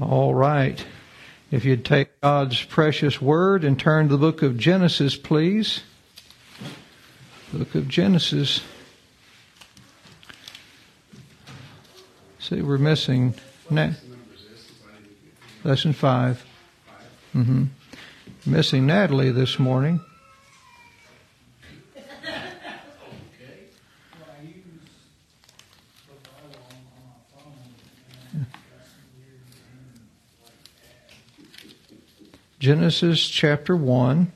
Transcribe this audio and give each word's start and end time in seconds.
All 0.00 0.34
right. 0.34 0.84
If 1.50 1.64
you'd 1.64 1.84
take 1.84 2.20
God's 2.20 2.62
precious 2.64 3.20
word 3.22 3.64
and 3.64 3.78
turn 3.78 4.08
to 4.08 4.16
the 4.16 4.18
book 4.18 4.42
of 4.42 4.58
Genesis, 4.58 5.16
please. 5.16 5.80
Book 7.52 7.74
of 7.74 7.88
Genesis. 7.88 8.60
See, 12.40 12.62
we're 12.62 12.78
missing 12.78 13.34
na- 13.70 13.92
lesson 15.64 15.92
5 15.92 16.44
Mm-hmm. 17.34 17.64
Missing 18.46 18.86
Natalie 18.86 19.30
this 19.30 19.58
morning. 19.58 20.00
Genesis 32.66 33.28
chapter 33.28 33.76
1. 33.76 34.32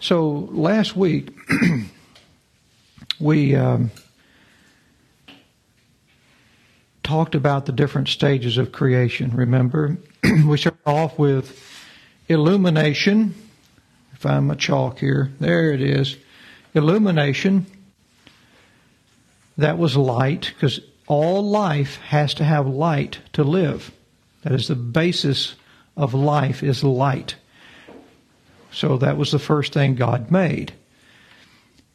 So 0.00 0.48
last 0.50 0.96
week, 0.96 1.36
we 3.20 3.54
um, 3.56 3.90
talked 7.02 7.34
about 7.34 7.66
the 7.66 7.72
different 7.72 8.08
stages 8.08 8.56
of 8.56 8.72
creation. 8.72 9.36
Remember, 9.36 9.98
we 10.46 10.56
started 10.56 10.80
off 10.86 11.18
with 11.18 11.62
illumination. 12.28 13.34
If 14.14 14.24
I'm 14.24 14.50
a 14.50 14.56
chalk 14.56 14.98
here. 15.00 15.30
There 15.40 15.74
it 15.74 15.82
is. 15.82 16.16
Illumination 16.72 17.66
that 19.58 19.76
was 19.76 19.96
light, 19.96 20.52
because 20.54 20.80
all 21.06 21.48
life 21.48 21.96
has 21.96 22.34
to 22.34 22.44
have 22.44 22.66
light 22.66 23.18
to 23.34 23.44
live. 23.44 23.92
That 24.42 24.52
is 24.52 24.68
the 24.68 24.76
basis 24.76 25.54
of 25.96 26.14
life 26.14 26.62
is 26.62 26.84
light. 26.84 27.34
So 28.70 28.98
that 28.98 29.16
was 29.16 29.32
the 29.32 29.38
first 29.38 29.72
thing 29.72 29.94
God 29.94 30.30
made. 30.30 30.72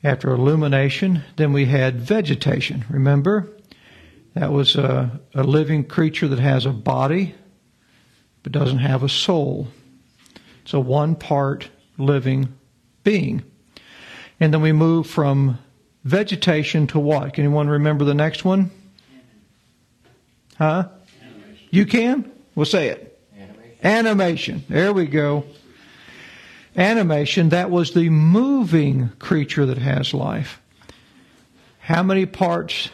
After 0.04 0.32
illumination, 0.32 1.24
then 1.38 1.54
we 1.54 1.66
had 1.66 2.02
vegetation. 2.02 2.84
Remember? 2.90 3.50
That 4.34 4.52
was 4.52 4.76
a, 4.76 5.22
a 5.34 5.44
living 5.44 5.86
creature 5.86 6.28
that 6.28 6.40
has 6.40 6.66
a 6.66 6.72
body 6.72 7.36
but 8.42 8.52
doesn't 8.52 8.80
have 8.80 9.04
a 9.04 9.10
soul. 9.10 9.68
It's 10.64 10.74
a 10.74 10.80
one 10.80 11.16
part 11.16 11.70
living 11.98 12.54
being. 13.04 13.44
And 14.40 14.54
then 14.54 14.62
we 14.62 14.74
move 14.74 15.08
from 15.08 15.60
vegetation 16.04 16.88
to 16.88 17.00
what? 17.00 17.34
Can 17.34 17.46
anyone 17.46 17.68
remember 17.68 18.06
the 18.06 18.14
next 18.14 18.44
one? 18.46 18.72
Huh? 20.58 20.90
Animation. 21.22 21.68
You 21.72 21.86
can? 21.86 22.32
We'll 22.56 22.66
say 22.66 22.90
it. 22.90 23.20
Animation. 23.36 23.78
Animation. 23.84 24.64
There 24.70 24.94
we 24.94 25.06
go. 25.06 25.46
Animation, 26.76 27.50
that 27.50 27.70
was 27.70 27.94
the 27.94 28.10
moving 28.10 29.10
creature 29.20 29.66
that 29.68 29.78
has 29.78 30.14
life. 30.14 30.60
How 31.80 32.02
many 32.02 32.26
parts 32.26 32.90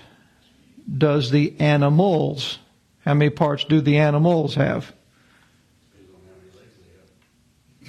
does 0.98 1.32
the 1.32 1.56
animals, 1.60 2.58
how 3.06 3.14
many 3.14 3.30
parts 3.30 3.64
do 3.64 3.80
the 3.80 3.98
animals 3.98 4.56
have? 4.56 4.92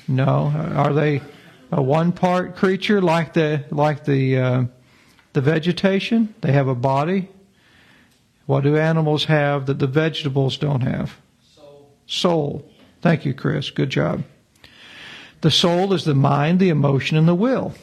No. 0.06 0.52
Are 0.76 0.92
they 0.92 1.22
a 1.72 1.82
one 1.82 2.12
part 2.12 2.56
creature 2.56 3.00
like 3.00 3.32
the, 3.32 3.64
like 3.70 4.04
the, 4.04 4.38
uh, 4.38 4.64
the 5.32 5.40
vegetation, 5.40 6.34
they 6.40 6.52
have 6.52 6.68
a 6.68 6.74
body. 6.74 7.28
What 8.46 8.64
do 8.64 8.76
animals 8.76 9.24
have 9.26 9.66
that 9.66 9.78
the 9.78 9.86
vegetables 9.86 10.58
don't 10.58 10.80
have? 10.80 11.16
Soul. 11.54 11.90
Soul. 12.06 12.70
Thank 13.00 13.24
you, 13.24 13.32
Chris. 13.32 13.70
Good 13.70 13.90
job. 13.90 14.24
The 15.40 15.50
soul 15.50 15.92
is 15.92 16.04
the 16.04 16.14
mind, 16.14 16.58
the 16.58 16.69
emotion, 16.69 17.16
and 17.16 17.28
the 17.28 17.34
will. 17.34 17.74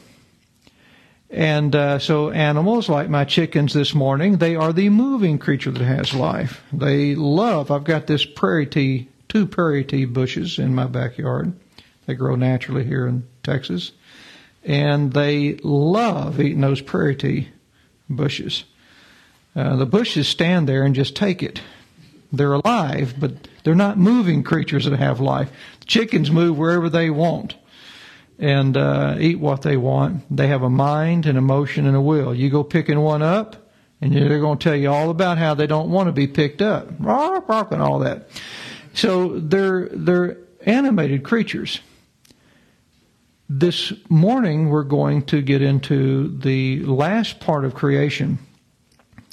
And 1.30 1.74
uh, 1.74 1.98
so 1.98 2.30
animals, 2.30 2.88
like 2.88 3.08
my 3.08 3.24
chickens 3.24 3.74
this 3.74 3.94
morning, 3.94 4.38
they 4.38 4.56
are 4.56 4.72
the 4.72 4.88
moving 4.88 5.38
creature 5.38 5.70
that 5.70 5.84
has 5.84 6.14
life. 6.14 6.62
They 6.72 7.14
love. 7.14 7.70
I've 7.70 7.84
got 7.84 8.06
this 8.06 8.24
prairie 8.24 8.66
tea, 8.66 9.08
two 9.28 9.46
prairie 9.46 9.84
tea 9.84 10.04
bushes 10.04 10.58
in 10.58 10.74
my 10.74 10.86
backyard. 10.86 11.52
They 12.06 12.14
grow 12.14 12.36
naturally 12.36 12.84
here 12.84 13.06
in 13.06 13.26
Texas 13.42 13.92
and 14.64 15.12
they 15.12 15.54
love 15.62 16.40
eating 16.40 16.60
those 16.60 16.80
prairie 16.80 17.16
tea 17.16 17.48
bushes. 18.08 18.64
Uh, 19.54 19.76
the 19.76 19.86
bushes 19.86 20.28
stand 20.28 20.68
there 20.68 20.84
and 20.84 20.94
just 20.94 21.16
take 21.16 21.42
it. 21.42 21.60
They're 22.32 22.52
alive, 22.52 23.14
but 23.18 23.32
they're 23.64 23.74
not 23.74 23.98
moving 23.98 24.42
creatures 24.42 24.84
that 24.84 24.98
have 24.98 25.20
life. 25.20 25.50
Chickens 25.86 26.30
move 26.30 26.58
wherever 26.58 26.88
they 26.88 27.10
want 27.10 27.56
and 28.38 28.76
uh, 28.76 29.16
eat 29.18 29.40
what 29.40 29.62
they 29.62 29.76
want. 29.76 30.24
They 30.34 30.48
have 30.48 30.62
a 30.62 30.70
mind, 30.70 31.26
an 31.26 31.36
emotion, 31.36 31.86
and 31.86 31.96
a 31.96 32.00
will. 32.00 32.34
You 32.34 32.50
go 32.50 32.62
picking 32.62 33.00
one 33.00 33.22
up, 33.22 33.56
and 34.00 34.14
they're 34.14 34.40
going 34.40 34.58
to 34.58 34.64
tell 34.64 34.76
you 34.76 34.90
all 34.90 35.10
about 35.10 35.38
how 35.38 35.54
they 35.54 35.66
don't 35.66 35.90
want 35.90 36.08
to 36.08 36.12
be 36.12 36.28
picked 36.28 36.62
up, 36.62 36.88
and 36.88 37.82
all 37.82 37.98
that. 38.00 38.28
So 38.94 39.38
they're 39.38 39.88
they're 39.88 40.38
animated 40.62 41.24
creatures. 41.24 41.80
This 43.50 43.94
morning, 44.10 44.68
we're 44.68 44.82
going 44.82 45.22
to 45.26 45.40
get 45.40 45.62
into 45.62 46.36
the 46.36 46.80
last 46.84 47.40
part 47.40 47.64
of 47.64 47.72
creation. 47.72 48.38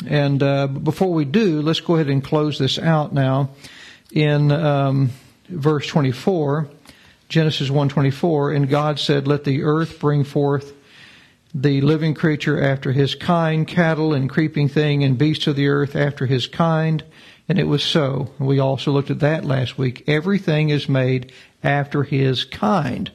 And 0.08 0.42
uh, 0.42 0.68
before 0.68 1.12
we 1.12 1.26
do, 1.26 1.62
let's 1.62 1.82
go 1.82 1.96
ahead 1.96 2.10
and 2.10 2.24
close 2.24 2.58
this 2.58 2.80
out 2.80 3.14
now 3.14 3.50
in 4.14 4.54
um, 4.54 5.10
verse 5.50 5.86
24, 5.88 6.70
Genesis 7.28 7.70
1:24. 7.70 8.56
And 8.56 8.70
God 8.70 9.00
said, 9.00 9.28
"Let 9.28 9.44
the 9.44 9.64
earth 9.64 10.00
bring 10.00 10.24
forth 10.24 10.72
the 11.54 11.82
living 11.82 12.14
creature 12.14 12.64
after 12.64 12.94
his 12.94 13.16
kind, 13.16 13.68
cattle 13.68 14.14
and 14.14 14.30
creeping 14.30 14.70
thing 14.70 15.04
and 15.04 15.18
beasts 15.18 15.48
of 15.48 15.58
the 15.58 15.68
earth 15.68 15.94
after 15.94 16.26
his 16.26 16.48
kind." 16.48 17.04
And 17.50 17.60
it 17.60 17.68
was 17.68 17.84
so. 17.84 18.30
We 18.40 18.60
also 18.60 18.94
looked 18.94 19.12
at 19.12 19.20
that 19.20 19.44
last 19.44 19.78
week. 19.78 20.06
Everything 20.08 20.70
is 20.70 20.88
made 20.88 21.34
after 21.62 22.04
his 22.04 22.46
kind. 22.46 23.12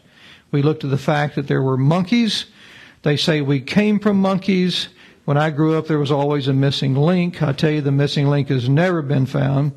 We 0.50 0.62
looked 0.62 0.84
at 0.84 0.90
the 0.90 0.98
fact 0.98 1.36
that 1.36 1.46
there 1.46 1.62
were 1.62 1.76
monkeys. 1.76 2.46
They 3.02 3.16
say 3.16 3.40
we 3.40 3.60
came 3.60 3.98
from 4.00 4.20
monkeys. 4.20 4.88
When 5.24 5.36
I 5.36 5.50
grew 5.50 5.78
up, 5.78 5.86
there 5.86 5.98
was 5.98 6.10
always 6.10 6.48
a 6.48 6.52
missing 6.52 6.94
link. 6.94 7.42
I 7.42 7.52
tell 7.52 7.70
you, 7.70 7.80
the 7.80 7.92
missing 7.92 8.26
link 8.26 8.48
has 8.48 8.68
never 8.68 9.02
been 9.02 9.26
found. 9.26 9.72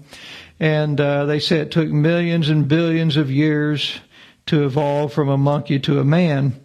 And 0.60 1.00
uh, 1.00 1.26
they 1.26 1.40
say 1.40 1.60
it 1.60 1.72
took 1.72 1.90
millions 1.90 2.50
and 2.50 2.68
billions 2.68 3.18
of 3.18 3.30
years 3.30 4.00
to 4.48 4.66
evolve 4.66 5.14
from 5.14 5.30
a 5.30 5.38
monkey 5.38 5.80
to 5.80 6.00
a 6.00 6.04
man. 6.04 6.60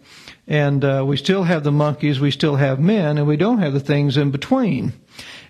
And 0.47 0.83
uh, 0.83 1.03
we 1.05 1.17
still 1.17 1.43
have 1.43 1.63
the 1.63 1.71
monkeys, 1.71 2.19
we 2.19 2.31
still 2.31 2.55
have 2.55 2.79
men, 2.79 3.17
and 3.17 3.27
we 3.27 3.37
don't 3.37 3.59
have 3.59 3.73
the 3.73 3.79
things 3.79 4.17
in 4.17 4.31
between. 4.31 4.93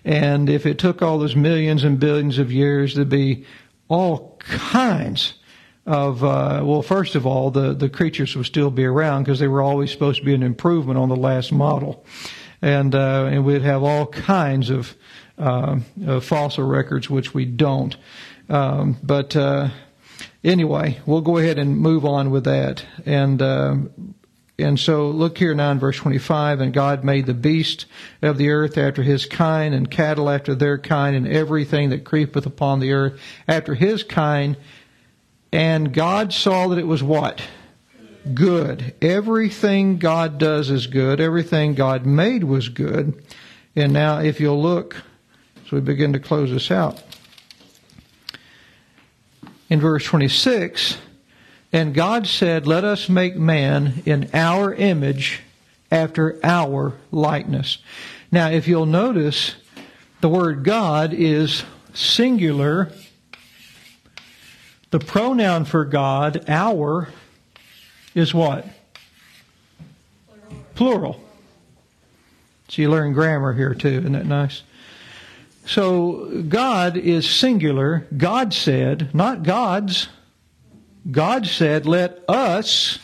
And 0.04 0.50
if 0.50 0.66
it 0.66 0.78
took 0.78 1.00
all 1.00 1.18
those 1.18 1.36
millions 1.36 1.84
and 1.84 1.98
billions 1.98 2.38
of 2.38 2.52
years, 2.52 2.94
there'd 2.94 3.08
be 3.08 3.46
all 3.88 4.36
kinds 4.40 5.34
of 5.86 6.22
uh, 6.22 6.62
well, 6.64 6.82
first 6.82 7.14
of 7.14 7.26
all, 7.26 7.50
the 7.50 7.74
the 7.74 7.88
creatures 7.88 8.36
would 8.36 8.46
still 8.46 8.70
be 8.70 8.84
around 8.84 9.24
because 9.24 9.38
they 9.38 9.48
were 9.48 9.62
always 9.62 9.90
supposed 9.90 10.18
to 10.18 10.24
be 10.24 10.34
an 10.34 10.42
improvement 10.42 10.98
on 10.98 11.08
the 11.08 11.16
last 11.16 11.52
model, 11.52 12.04
and 12.62 12.94
uh, 12.94 13.28
and 13.30 13.44
we'd 13.44 13.62
have 13.62 13.82
all 13.82 14.06
kinds 14.06 14.70
of, 14.70 14.94
uh, 15.38 15.78
of 16.06 16.24
fossil 16.24 16.64
records 16.64 17.08
which 17.08 17.34
we 17.34 17.44
don't. 17.44 17.96
Um, 18.48 18.98
but 19.02 19.34
uh, 19.36 19.68
anyway, 20.44 20.98
we'll 21.06 21.20
go 21.20 21.38
ahead 21.38 21.58
and 21.58 21.78
move 21.78 22.04
on 22.04 22.30
with 22.30 22.44
that. 22.44 22.84
And 23.06 23.40
uh, 23.40 23.76
and 24.58 24.78
so 24.78 25.08
look 25.08 25.38
here 25.38 25.52
in 25.52 25.78
verse 25.78 25.96
25, 25.96 26.60
and 26.60 26.72
God 26.72 27.02
made 27.04 27.26
the 27.26 27.34
beast 27.34 27.86
of 28.20 28.36
the 28.36 28.50
earth 28.50 28.76
after 28.76 29.02
his 29.02 29.26
kind, 29.26 29.74
and 29.74 29.90
cattle 29.90 30.28
after 30.28 30.54
their 30.54 30.78
kind, 30.78 31.16
and 31.16 31.26
everything 31.26 31.90
that 31.90 32.04
creepeth 32.04 32.46
upon 32.46 32.80
the 32.80 32.92
earth 32.92 33.18
after 33.48 33.74
his 33.74 34.02
kind, 34.02 34.56
and 35.52 35.92
God 35.92 36.32
saw 36.32 36.68
that 36.68 36.78
it 36.78 36.86
was 36.86 37.02
what? 37.02 37.42
Good. 38.34 38.94
Everything 39.00 39.98
God 39.98 40.38
does 40.38 40.70
is 40.70 40.86
good. 40.86 41.20
Everything 41.20 41.74
God 41.74 42.06
made 42.06 42.44
was 42.44 42.68
good. 42.68 43.22
And 43.74 43.92
now, 43.92 44.18
if 44.18 44.40
you'll 44.40 44.60
look, 44.60 44.96
as 45.64 45.72
we 45.72 45.80
begin 45.80 46.12
to 46.12 46.18
close 46.18 46.50
this 46.50 46.70
out, 46.70 47.02
in 49.68 49.80
verse 49.80 50.04
26, 50.04 50.98
and 51.72 51.94
God 51.94 52.26
said, 52.26 52.66
Let 52.66 52.84
us 52.84 53.08
make 53.08 53.36
man 53.36 54.02
in 54.04 54.28
our 54.34 54.74
image 54.74 55.40
after 55.90 56.38
our 56.44 56.94
likeness. 57.10 57.78
Now, 58.30 58.50
if 58.50 58.68
you'll 58.68 58.86
notice, 58.86 59.54
the 60.20 60.28
word 60.28 60.64
God 60.64 61.12
is 61.12 61.64
singular 61.94 62.92
the 64.90 64.98
pronoun 64.98 65.64
for 65.64 65.84
God, 65.84 66.44
our, 66.48 67.08
is 68.14 68.34
what? 68.34 68.66
Plural. 70.26 70.64
Plural. 70.74 71.20
So 72.68 72.82
you 72.82 72.90
learn 72.90 73.12
grammar 73.12 73.52
here 73.52 73.74
too. 73.74 73.98
Isn't 73.98 74.12
that 74.12 74.26
nice? 74.26 74.62
So 75.66 76.42
God 76.48 76.96
is 76.96 77.28
singular. 77.28 78.06
God 78.16 78.52
said, 78.54 79.14
not 79.14 79.42
gods. 79.42 80.08
God 81.10 81.46
said, 81.46 81.86
let 81.86 82.22
us 82.28 82.98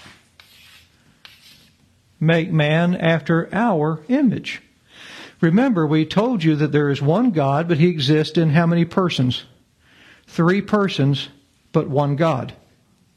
make 2.19 2.51
man 2.51 2.95
after 2.97 3.49
our 3.53 4.01
image. 4.09 4.63
Remember, 5.41 5.87
we 5.87 6.07
told 6.07 6.43
you 6.43 6.57
that 6.57 6.73
there 6.73 6.91
is 6.91 7.03
one 7.03 7.31
God, 7.31 7.69
but 7.69 7.79
he 7.79 7.89
exists 7.89 8.39
in 8.39 8.51
how 8.51 8.67
many 8.67 8.85
persons? 8.85 9.45
Three 10.27 10.63
persons, 10.63 11.29
but 11.77 11.91
one 11.91 12.17
God. 12.17 12.55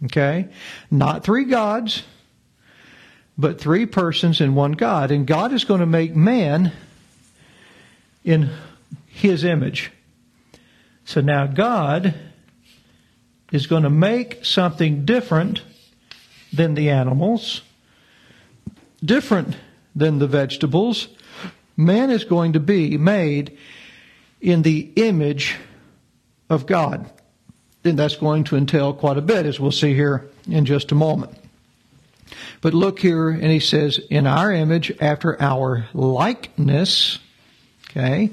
Okay? 0.03 0.49
Not 0.91 1.23
three 1.23 1.45
gods, 1.45 2.03
but 3.37 3.57
three 3.57 3.85
persons 3.85 4.41
in 4.41 4.53
one 4.53 4.73
God. 4.73 5.11
And 5.11 5.25
God 5.25 5.53
is 5.53 5.63
going 5.63 5.79
to 5.79 5.85
make 5.85 6.13
man 6.13 6.73
in 8.25 8.49
his 9.07 9.45
image. 9.45 9.93
So 11.05 11.21
now 11.21 11.47
God 11.47 12.13
is 13.53 13.65
going 13.65 13.83
to 13.83 13.89
make 13.89 14.43
something 14.43 15.05
different 15.05 15.61
than 16.51 16.73
the 16.73 16.89
animals, 16.89 17.61
different 19.01 19.55
than 19.95 20.19
the 20.19 20.27
vegetables. 20.27 21.07
Man 21.77 22.09
is 22.09 22.25
going 22.25 22.51
to 22.53 22.59
be 22.59 22.97
made 22.97 23.57
in 24.41 24.63
the 24.63 24.91
image 24.97 25.55
of 26.49 26.65
God. 26.65 27.09
And 27.89 27.99
that's 27.99 28.15
going 28.15 28.45
to 28.45 28.55
entail 28.55 28.93
quite 28.93 29.17
a 29.17 29.21
bit, 29.21 29.45
as 29.45 29.59
we'll 29.59 29.71
see 29.71 29.93
here 29.93 30.29
in 30.47 30.65
just 30.65 30.91
a 30.91 30.95
moment. 30.95 31.35
But 32.61 32.73
look 32.73 32.99
here, 32.99 33.29
and 33.29 33.51
he 33.51 33.59
says, 33.59 33.99
in 34.09 34.27
our 34.27 34.51
image, 34.51 34.91
after 35.01 35.41
our 35.41 35.87
likeness, 35.93 37.19
okay, 37.89 38.31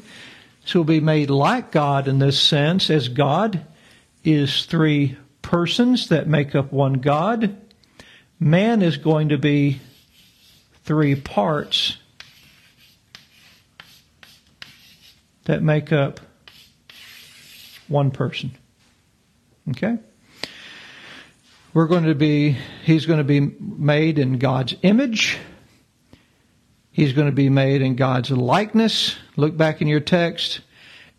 so 0.65 0.81
we'll 0.81 0.85
be 0.85 1.01
made 1.01 1.31
like 1.31 1.71
God 1.71 2.09
in 2.09 2.19
this 2.19 2.39
sense, 2.41 2.91
as 2.91 3.09
God 3.09 3.65
is 4.25 4.65
three 4.67 5.17
persons 5.43 6.09
that 6.09 6.27
make 6.27 6.55
up 6.55 6.73
one 6.73 6.95
God. 6.95 7.57
Man 8.41 8.83
is 8.83 8.97
going 8.97 9.29
to 9.31 9.39
be 9.39 9.81
three 10.85 11.15
parts 11.15 11.97
that 15.45 15.63
make 15.63 15.93
up 15.93 16.21
one 17.87 18.11
person. 18.11 18.51
Okay? 19.71 19.99
We're 21.75 21.89
going 21.89 22.05
to 22.05 22.15
be, 22.15 22.57
he's 22.85 23.07
going 23.07 23.19
to 23.19 23.25
be 23.25 23.41
made 23.41 24.19
in 24.19 24.39
God's 24.39 24.75
image. 24.83 25.39
He's 26.91 27.13
going 27.13 27.27
to 27.27 27.35
be 27.35 27.51
made 27.51 27.83
in 27.83 27.97
God's 27.97 28.31
likeness. 28.31 29.17
Look 29.37 29.57
back 29.57 29.83
in 29.83 29.89
your 29.89 30.01
text. 30.01 30.61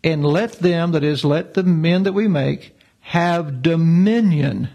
And 0.02 0.24
let 0.24 0.52
them, 0.54 0.92
that 0.92 1.04
is, 1.04 1.24
let 1.24 1.54
the 1.54 1.62
men 1.62 2.04
that 2.04 2.12
we 2.12 2.26
make, 2.26 2.76
have 3.00 3.62
dominion 3.62 4.68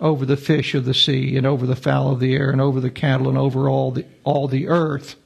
over 0.00 0.24
the 0.24 0.36
fish 0.36 0.74
of 0.74 0.84
the 0.84 0.94
sea 0.94 1.36
and 1.36 1.46
over 1.46 1.66
the 1.66 1.76
fowl 1.76 2.12
of 2.12 2.20
the 2.20 2.34
air 2.34 2.50
and 2.50 2.60
over 2.60 2.80
the 2.80 2.90
cattle 2.90 3.28
and 3.28 3.38
over 3.38 3.68
all 3.68 3.92
the, 3.92 4.04
all 4.24 4.48
the 4.48 4.68
earth 4.68 5.16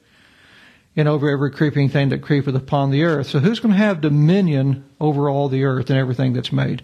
and 0.95 1.07
over 1.07 1.29
every 1.29 1.51
creeping 1.51 1.89
thing 1.89 2.09
that 2.09 2.21
creepeth 2.21 2.55
upon 2.55 2.91
the 2.91 3.03
earth. 3.03 3.27
So 3.27 3.39
who's 3.39 3.59
going 3.59 3.73
to 3.73 3.77
have 3.77 4.01
dominion 4.01 4.83
over 4.99 5.29
all 5.29 5.47
the 5.47 5.63
earth 5.63 5.89
and 5.89 5.97
everything 5.97 6.33
that's 6.33 6.51
made? 6.51 6.83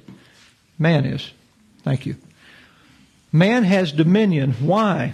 Man 0.84 1.06
is. 1.06 1.32
Thank 1.84 2.06
you. 2.06 2.18
Man 3.32 3.64
has 3.64 3.94
dominion. 3.94 4.52
Why? 4.60 5.14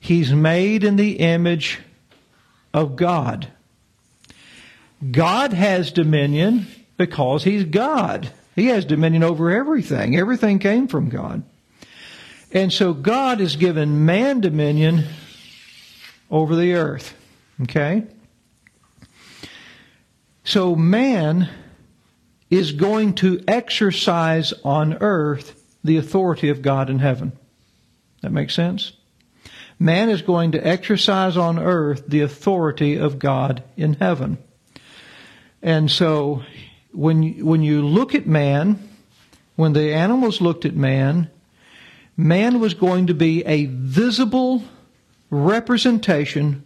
He's 0.00 0.32
made 0.32 0.82
in 0.82 0.96
the 0.96 1.18
image 1.18 1.78
of 2.72 2.96
God. 2.96 3.48
God 5.10 5.52
has 5.52 5.92
dominion 5.92 6.66
because 6.96 7.44
he's 7.44 7.64
God. 7.64 8.30
He 8.56 8.68
has 8.68 8.86
dominion 8.86 9.22
over 9.22 9.50
everything. 9.50 10.16
Everything 10.16 10.58
came 10.58 10.88
from 10.88 11.10
God. 11.10 11.42
And 12.50 12.72
so 12.72 12.94
God 12.94 13.40
has 13.40 13.56
given 13.56 14.06
man 14.06 14.40
dominion 14.40 15.04
over 16.30 16.56
the 16.56 16.72
earth. 16.72 17.14
Okay? 17.60 18.04
So 20.44 20.74
man 20.74 21.50
is 22.52 22.72
going 22.72 23.14
to 23.14 23.42
exercise 23.48 24.52
on 24.62 24.98
earth 25.00 25.58
the 25.82 25.96
authority 25.96 26.50
of 26.50 26.60
God 26.60 26.90
in 26.90 26.98
heaven. 26.98 27.32
That 28.20 28.30
makes 28.30 28.52
sense? 28.52 28.92
Man 29.78 30.10
is 30.10 30.20
going 30.20 30.52
to 30.52 30.64
exercise 30.64 31.38
on 31.38 31.58
earth 31.58 32.06
the 32.06 32.20
authority 32.20 32.96
of 32.96 33.18
God 33.18 33.64
in 33.74 33.94
heaven. 33.94 34.36
And 35.62 35.90
so 35.90 36.42
when, 36.92 37.42
when 37.42 37.62
you 37.62 37.86
look 37.86 38.14
at 38.14 38.26
man, 38.26 38.86
when 39.56 39.72
the 39.72 39.94
animals 39.94 40.42
looked 40.42 40.66
at 40.66 40.76
man, 40.76 41.30
man 42.18 42.60
was 42.60 42.74
going 42.74 43.06
to 43.06 43.14
be 43.14 43.42
a 43.46 43.64
visible 43.64 44.62
representation 45.30 46.64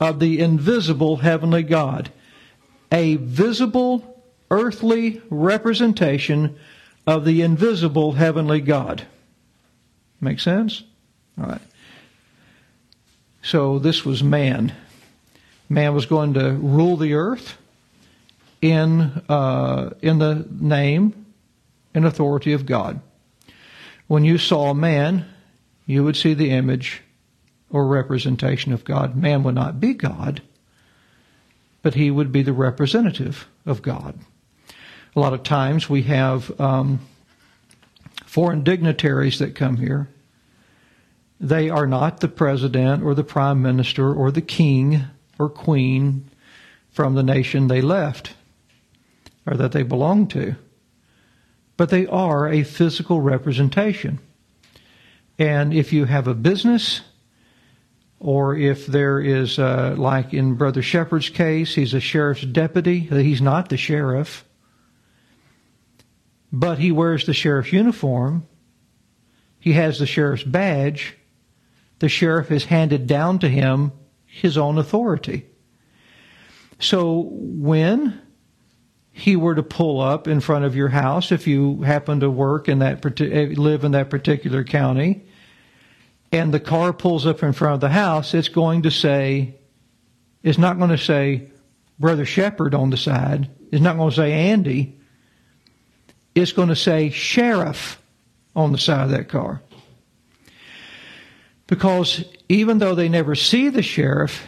of 0.00 0.20
the 0.20 0.40
invisible 0.40 1.18
heavenly 1.18 1.64
God. 1.64 2.10
A 2.90 3.16
visible 3.16 4.11
earthly 4.52 5.22
representation 5.30 6.56
of 7.06 7.24
the 7.24 7.40
invisible 7.40 8.12
heavenly 8.12 8.60
God. 8.60 9.06
Make 10.20 10.38
sense? 10.38 10.84
All 11.40 11.46
right. 11.46 11.60
So 13.42 13.78
this 13.78 14.04
was 14.04 14.22
man. 14.22 14.72
Man 15.68 15.94
was 15.94 16.06
going 16.06 16.34
to 16.34 16.52
rule 16.52 16.96
the 16.96 17.14
earth 17.14 17.56
in 18.60 19.00
uh, 19.28 19.90
in 20.02 20.18
the 20.18 20.46
name 20.60 21.26
and 21.94 22.04
authority 22.04 22.52
of 22.52 22.66
God. 22.66 23.00
When 24.06 24.24
you 24.24 24.36
saw 24.36 24.74
man, 24.74 25.24
you 25.86 26.04
would 26.04 26.16
see 26.16 26.34
the 26.34 26.50
image 26.50 27.02
or 27.70 27.86
representation 27.86 28.72
of 28.74 28.84
God. 28.84 29.16
Man 29.16 29.42
would 29.44 29.54
not 29.54 29.80
be 29.80 29.94
God, 29.94 30.42
but 31.80 31.94
he 31.94 32.10
would 32.10 32.30
be 32.30 32.42
the 32.42 32.52
representative 32.52 33.48
of 33.64 33.80
God. 33.80 34.18
A 35.14 35.20
lot 35.20 35.34
of 35.34 35.42
times 35.42 35.90
we 35.90 36.02
have 36.04 36.58
um, 36.60 37.00
foreign 38.24 38.64
dignitaries 38.64 39.40
that 39.40 39.54
come 39.54 39.76
here. 39.76 40.08
They 41.38 41.68
are 41.68 41.86
not 41.86 42.20
the 42.20 42.28
president 42.28 43.02
or 43.02 43.14
the 43.14 43.24
prime 43.24 43.60
minister 43.60 44.12
or 44.14 44.30
the 44.30 44.40
king 44.40 45.04
or 45.38 45.48
queen 45.48 46.30
from 46.90 47.14
the 47.14 47.22
nation 47.22 47.68
they 47.68 47.80
left 47.80 48.34
or 49.46 49.56
that 49.56 49.72
they 49.72 49.82
belong 49.82 50.28
to, 50.28 50.54
but 51.76 51.90
they 51.90 52.06
are 52.06 52.48
a 52.48 52.62
physical 52.62 53.20
representation. 53.20 54.18
And 55.38 55.74
if 55.74 55.92
you 55.92 56.04
have 56.04 56.28
a 56.28 56.34
business, 56.34 57.00
or 58.20 58.54
if 58.56 58.86
there 58.86 59.18
is, 59.18 59.58
uh, 59.58 59.96
like 59.98 60.32
in 60.32 60.54
Brother 60.54 60.80
Shepherd's 60.80 61.28
case, 61.28 61.74
he's 61.74 61.92
a 61.92 62.00
sheriff's 62.00 62.42
deputy, 62.42 63.00
he's 63.00 63.42
not 63.42 63.68
the 63.68 63.76
sheriff, 63.76 64.44
but 66.52 66.78
he 66.78 66.92
wears 66.92 67.26
the 67.26 67.34
sheriff's 67.34 67.72
uniform, 67.72 68.46
he 69.58 69.72
has 69.72 69.98
the 69.98 70.06
sheriff's 70.06 70.42
badge, 70.42 71.16
the 71.98 72.08
sheriff 72.08 72.48
has 72.48 72.64
handed 72.64 73.06
down 73.06 73.38
to 73.38 73.48
him 73.48 73.92
his 74.26 74.58
own 74.58 74.78
authority. 74.78 75.46
So 76.78 77.28
when 77.30 78.20
he 79.12 79.36
were 79.36 79.54
to 79.54 79.62
pull 79.62 80.00
up 80.00 80.26
in 80.26 80.40
front 80.40 80.64
of 80.64 80.74
your 80.74 80.88
house 80.88 81.32
if 81.32 81.46
you 81.46 81.82
happen 81.82 82.20
to 82.20 82.30
work 82.30 82.68
in 82.68 82.80
that 82.80 83.04
eh, 83.20 83.54
live 83.56 83.84
in 83.84 83.92
that 83.92 84.08
particular 84.08 84.64
county 84.64 85.22
and 86.32 86.52
the 86.52 86.58
car 86.58 86.94
pulls 86.94 87.26
up 87.26 87.42
in 87.42 87.52
front 87.52 87.74
of 87.74 87.80
the 87.80 87.90
house 87.90 88.32
it's 88.32 88.48
going 88.48 88.80
to 88.82 88.90
say 88.90 89.54
it's 90.42 90.56
not 90.56 90.78
going 90.78 90.88
to 90.88 90.98
say 90.98 91.52
brother 91.98 92.24
shepherd 92.24 92.74
on 92.74 92.90
the 92.90 92.96
side. 92.96 93.48
It's 93.70 93.82
not 93.82 93.96
going 93.96 94.10
to 94.10 94.16
say 94.16 94.32
andy 94.32 94.98
it's 96.34 96.52
going 96.52 96.68
to 96.68 96.76
say 96.76 97.10
sheriff 97.10 98.00
on 98.54 98.72
the 98.72 98.78
side 98.78 99.04
of 99.04 99.10
that 99.10 99.28
car 99.28 99.62
because 101.66 102.24
even 102.48 102.78
though 102.78 102.94
they 102.94 103.08
never 103.08 103.34
see 103.34 103.68
the 103.68 103.82
sheriff 103.82 104.46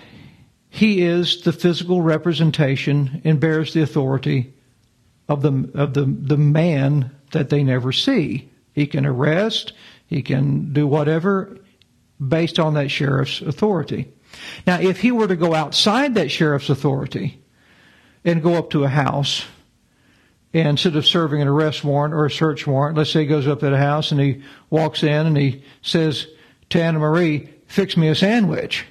he 0.75 1.03
is 1.03 1.43
the 1.43 1.53
physical 1.53 2.03
representation 2.03 3.23
and 3.25 3.39
bears 3.39 3.73
the 3.73 3.83
authority 3.83 4.53
of 5.29 5.41
the 5.41 5.71
of 5.75 5.95
the 5.95 6.05
the 6.05 6.37
man 6.37 7.15
that 7.31 7.49
they 7.49 7.63
never 7.63 7.93
see. 7.93 8.49
He 8.73 8.87
can 8.87 9.07
arrest, 9.07 9.73
he 10.07 10.21
can 10.23 10.73
do 10.73 10.87
whatever 10.87 11.59
based 12.27 12.59
on 12.59 12.75
that 12.75 12.91
sheriff's 12.91 13.41
authority. 13.41 14.13
Now, 14.67 14.81
if 14.81 15.01
he 15.01 15.13
were 15.13 15.29
to 15.29 15.37
go 15.37 15.55
outside 15.55 16.17
that 16.17 16.31
sheriff's 16.31 16.71
authority 16.71 17.41
and 18.25 18.43
go 18.43 18.55
up 18.55 18.71
to 18.71 18.83
a 18.83 18.89
house 18.89 19.45
and 20.55 20.69
instead 20.69 20.95
of 20.95 21.05
serving 21.05 21.43
an 21.43 21.49
arrest 21.49 21.83
warrant 21.83 22.15
or 22.15 22.25
a 22.25 22.31
search 22.31 22.65
warrant, 22.65 22.97
let's 22.97 23.11
say 23.11 23.23
he 23.23 23.27
goes 23.27 23.49
up 23.49 23.59
to 23.61 23.71
the 23.71 23.77
house 23.77 24.13
and 24.13 24.21
he 24.21 24.43
walks 24.71 25.03
in 25.03 25.27
and 25.27 25.37
he 25.37 25.65
says 25.83 26.29
to 26.71 26.81
Anna 26.81 27.01
Marie, 27.01 27.51
fix 27.67 27.97
me 27.97 28.07
a 28.09 28.15
sandwich. 28.15 28.87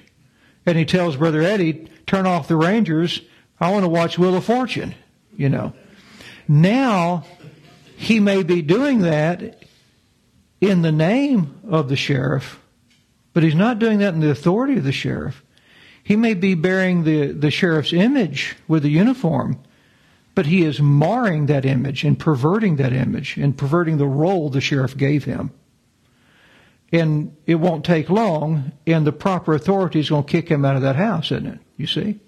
And 0.66 0.76
he 0.76 0.84
tells 0.84 1.16
Brother 1.16 1.40
Eddie 1.40 1.88
turn 2.06 2.26
off 2.26 2.48
the 2.48 2.56
Rangers. 2.56 3.22
I 3.58 3.72
want 3.72 3.84
to 3.84 3.88
watch 3.88 4.18
Wheel 4.18 4.36
of 4.36 4.44
Fortune, 4.44 4.94
you 5.36 5.48
know. 5.48 5.72
Now, 6.46 7.24
he 7.96 8.20
may 8.20 8.42
be 8.42 8.60
doing 8.60 9.00
that 9.00 9.62
in 10.60 10.82
the 10.82 10.92
name 10.92 11.60
of 11.66 11.88
the 11.88 11.96
sheriff, 11.96 12.60
but 13.32 13.42
he's 13.42 13.54
not 13.54 13.78
doing 13.78 13.98
that 14.00 14.12
in 14.12 14.20
the 14.20 14.30
authority 14.30 14.76
of 14.76 14.84
the 14.84 14.92
sheriff. 14.92 15.42
He 16.02 16.16
may 16.16 16.34
be 16.34 16.52
bearing 16.52 17.04
the, 17.04 17.28
the 17.28 17.50
sheriff's 17.50 17.94
image 17.94 18.54
with 18.68 18.82
the 18.82 18.90
uniform, 18.90 19.58
but 20.34 20.46
he 20.46 20.64
is 20.64 20.80
marring 20.80 21.46
that 21.46 21.64
image 21.64 22.04
and 22.04 22.18
perverting 22.18 22.76
that 22.76 22.92
image 22.92 23.36
and 23.36 23.56
perverting 23.56 23.98
the 23.98 24.06
role 24.06 24.50
the 24.50 24.60
sheriff 24.60 24.96
gave 24.96 25.24
him. 25.24 25.50
And 26.92 27.36
it 27.46 27.56
won't 27.56 27.84
take 27.84 28.08
long, 28.08 28.72
and 28.86 29.06
the 29.06 29.12
proper 29.12 29.54
authority 29.54 30.00
is 30.00 30.10
going 30.10 30.24
to 30.24 30.30
kick 30.30 30.48
him 30.48 30.64
out 30.64 30.76
of 30.76 30.82
that 30.82 30.96
house, 30.96 31.32
isn't 31.32 31.46
it? 31.46 31.58
You 31.76 31.86
see? 31.86 32.20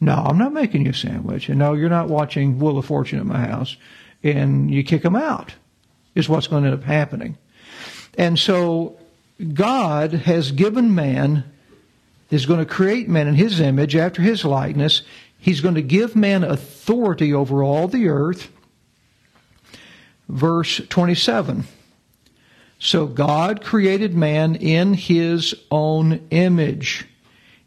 No, 0.00 0.14
I'm 0.14 0.38
not 0.38 0.52
making 0.52 0.84
you 0.84 0.92
a 0.92 0.94
sandwich. 0.94 1.48
And 1.48 1.58
no, 1.58 1.74
you're 1.74 1.88
not 1.88 2.08
watching 2.08 2.58
Wheel 2.58 2.78
of 2.78 2.86
Fortune 2.86 3.18
at 3.18 3.26
my 3.26 3.40
house. 3.40 3.76
And 4.22 4.70
you 4.70 4.84
kick 4.84 5.04
him 5.04 5.16
out, 5.16 5.54
is 6.14 6.28
what's 6.28 6.46
going 6.46 6.64
to 6.64 6.70
end 6.70 6.78
up 6.78 6.84
happening. 6.84 7.36
And 8.16 8.38
so 8.38 8.98
God 9.54 10.12
has 10.12 10.52
given 10.52 10.94
man, 10.94 11.44
is 12.30 12.46
going 12.46 12.60
to 12.60 12.66
create 12.66 13.08
man 13.08 13.28
in 13.28 13.34
his 13.34 13.60
image 13.60 13.96
after 13.96 14.22
his 14.22 14.44
likeness. 14.44 15.02
He's 15.40 15.60
going 15.60 15.74
to 15.74 15.82
give 15.82 16.14
man 16.14 16.44
authority 16.44 17.32
over 17.32 17.62
all 17.62 17.88
the 17.88 18.08
earth. 18.08 18.50
Verse 20.28 20.80
27. 20.88 21.64
So 22.78 23.06
God 23.06 23.62
created 23.62 24.14
man 24.14 24.54
in 24.54 24.94
his 24.94 25.54
own 25.70 26.26
image. 26.30 27.06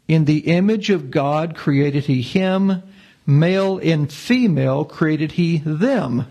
In 0.08 0.24
the 0.24 0.38
image 0.38 0.90
of 0.90 1.10
God 1.10 1.54
created 1.56 2.06
he 2.06 2.20
him, 2.20 2.82
male 3.26 3.78
and 3.78 4.12
female 4.12 4.84
created 4.84 5.32
he 5.32 5.58
them. 5.58 6.26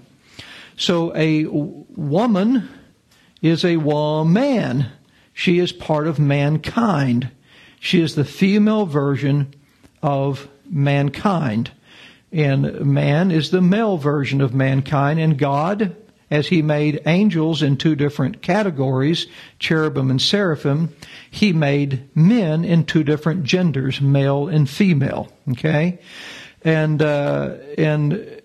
So 0.76 1.16
a 1.16 1.46
woman 1.46 2.70
is 3.42 3.64
a 3.64 3.78
woman. 3.78 4.88
She 5.34 5.60
is 5.60 5.72
part 5.72 6.08
of 6.08 6.20
mankind. 6.20 7.30
She 7.80 8.02
is 8.02 8.16
the 8.16 8.26
female 8.26 8.86
version 8.86 9.54
of 10.02 10.48
mankind. 10.70 11.72
And 12.32 12.82
man 12.86 13.32
is 13.32 13.52
the 13.52 13.62
male 13.62 13.98
version 13.98 14.42
of 14.42 14.54
mankind. 14.54 15.20
And 15.20 15.38
God, 15.38 15.96
as 16.32 16.48
he 16.48 16.64
made 16.64 17.02
angels 17.06 17.62
in 17.62 17.78
two 17.78 17.96
different 17.96 18.42
categories, 18.42 19.28
cherubim 19.60 20.10
and 20.10 20.22
seraphim, 20.22 20.96
he 21.30 21.54
made 21.54 22.10
men 22.16 22.66
in 22.66 22.86
two 22.86 23.04
different 23.04 23.44
genders, 23.44 24.02
male 24.02 24.48
and 24.48 24.68
female. 24.68 25.32
Okay? 25.52 26.00
And, 26.64 27.02
uh, 27.04 27.58
and 27.78 28.42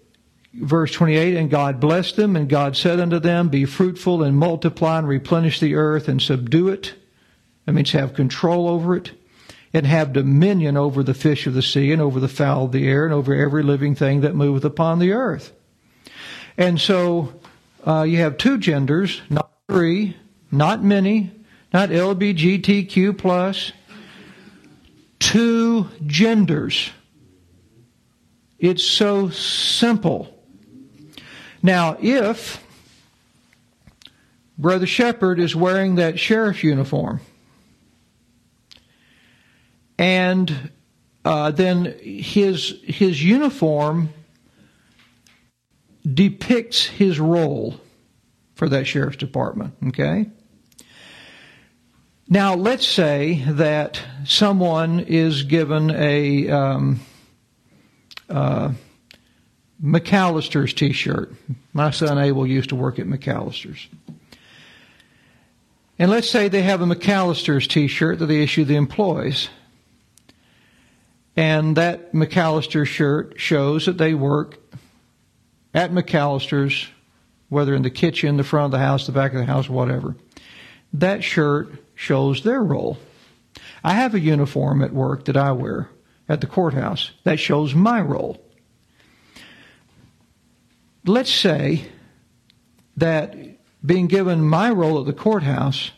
verse 0.52 0.92
28, 0.92 1.36
and 1.36 1.50
God 1.50 1.80
blessed 1.80 2.16
them, 2.16 2.36
and 2.36 2.46
God 2.46 2.76
said 2.76 3.00
unto 3.00 3.18
them, 3.18 3.48
Be 3.48 3.64
fruitful 3.64 4.22
and 4.22 4.36
multiply 4.36 4.98
and 4.98 5.08
replenish 5.08 5.60
the 5.60 5.76
earth 5.76 6.08
and 6.08 6.20
subdue 6.20 6.68
it. 6.68 6.94
That 7.64 7.72
means 7.72 7.92
have 7.92 8.12
control 8.12 8.68
over 8.68 8.96
it 8.96 9.12
and 9.78 9.86
have 9.86 10.12
dominion 10.12 10.76
over 10.76 11.04
the 11.04 11.14
fish 11.14 11.46
of 11.46 11.54
the 11.54 11.62
sea 11.62 11.92
and 11.92 12.02
over 12.02 12.18
the 12.18 12.28
fowl 12.28 12.64
of 12.64 12.72
the 12.72 12.88
air 12.88 13.04
and 13.04 13.14
over 13.14 13.32
every 13.32 13.62
living 13.62 13.94
thing 13.94 14.22
that 14.22 14.34
moveth 14.34 14.64
upon 14.64 14.98
the 14.98 15.12
earth. 15.12 15.52
And 16.56 16.80
so 16.80 17.32
uh, 17.86 18.02
you 18.02 18.16
have 18.18 18.36
two 18.38 18.58
genders, 18.58 19.22
not 19.30 19.52
three, 19.68 20.16
not 20.50 20.82
many, 20.82 21.30
not 21.72 21.90
LBGTQ 21.90 23.16
plus, 23.16 23.70
two 25.20 25.88
genders. 26.04 26.90
It's 28.58 28.84
so 28.84 29.30
simple. 29.30 30.36
Now, 31.62 31.96
if 32.00 32.64
Brother 34.58 34.86
Shepherd 34.86 35.38
is 35.38 35.54
wearing 35.54 35.94
that 35.94 36.18
sheriff's 36.18 36.64
uniform, 36.64 37.20
and 39.98 40.70
uh, 41.24 41.50
then 41.50 41.96
his 42.00 42.74
his 42.84 43.22
uniform 43.22 44.10
depicts 46.14 46.86
his 46.86 47.20
role 47.20 47.78
for 48.54 48.68
that 48.68 48.86
sheriff's 48.86 49.16
department. 49.16 49.74
Okay. 49.88 50.26
Now, 52.30 52.54
let's 52.54 52.86
say 52.86 53.42
that 53.46 54.02
someone 54.24 55.00
is 55.00 55.44
given 55.44 55.90
a 55.90 56.48
um, 56.50 57.00
uh, 58.28 58.72
McAlister's 59.82 60.74
T-shirt. 60.74 61.32
My 61.72 61.90
son 61.90 62.18
Abel 62.18 62.46
used 62.46 62.68
to 62.68 62.76
work 62.76 62.98
at 62.98 63.06
McAlister's. 63.06 63.88
And 65.98 66.10
let's 66.10 66.28
say 66.28 66.48
they 66.48 66.62
have 66.62 66.82
a 66.82 66.86
McAlister's 66.86 67.66
T-shirt 67.66 68.18
that 68.18 68.26
they 68.26 68.42
issue 68.42 68.64
the 68.64 68.76
employees. 68.76 69.48
And 71.38 71.76
that 71.76 72.12
McAlister 72.12 72.86
shirt 72.86 73.40
shows 73.40 73.86
that 73.86 73.96
they 73.96 74.12
work 74.12 74.58
at 75.72 75.92
McAlister's, 75.92 76.88
whether 77.48 77.74
in 77.74 77.82
the 77.82 77.90
kitchen, 77.90 78.36
the 78.36 78.44
front 78.44 78.66
of 78.66 78.70
the 78.72 78.84
house, 78.84 79.06
the 79.06 79.12
back 79.12 79.32
of 79.32 79.38
the 79.38 79.46
house, 79.46 79.68
whatever. 79.70 80.16
That 80.92 81.24
shirt 81.24 81.70
shows 81.94 82.42
their 82.42 82.62
role. 82.62 82.98
I 83.82 83.94
have 83.94 84.14
a 84.14 84.20
uniform 84.20 84.82
at 84.82 84.92
work 84.92 85.24
that 85.26 85.36
I 85.36 85.52
wear 85.52 85.88
at 86.28 86.40
the 86.42 86.46
courthouse 86.46 87.12
that 87.24 87.38
shows 87.38 87.74
my 87.74 88.00
role 88.00 88.42
let's 91.08 91.32
say 91.32 91.86
that 92.96 93.36
being 93.84 94.06
given 94.06 94.46
my 94.46 94.70
role 94.70 95.00
at 95.00 95.06
the 95.06 95.12
courthouse, 95.12 95.90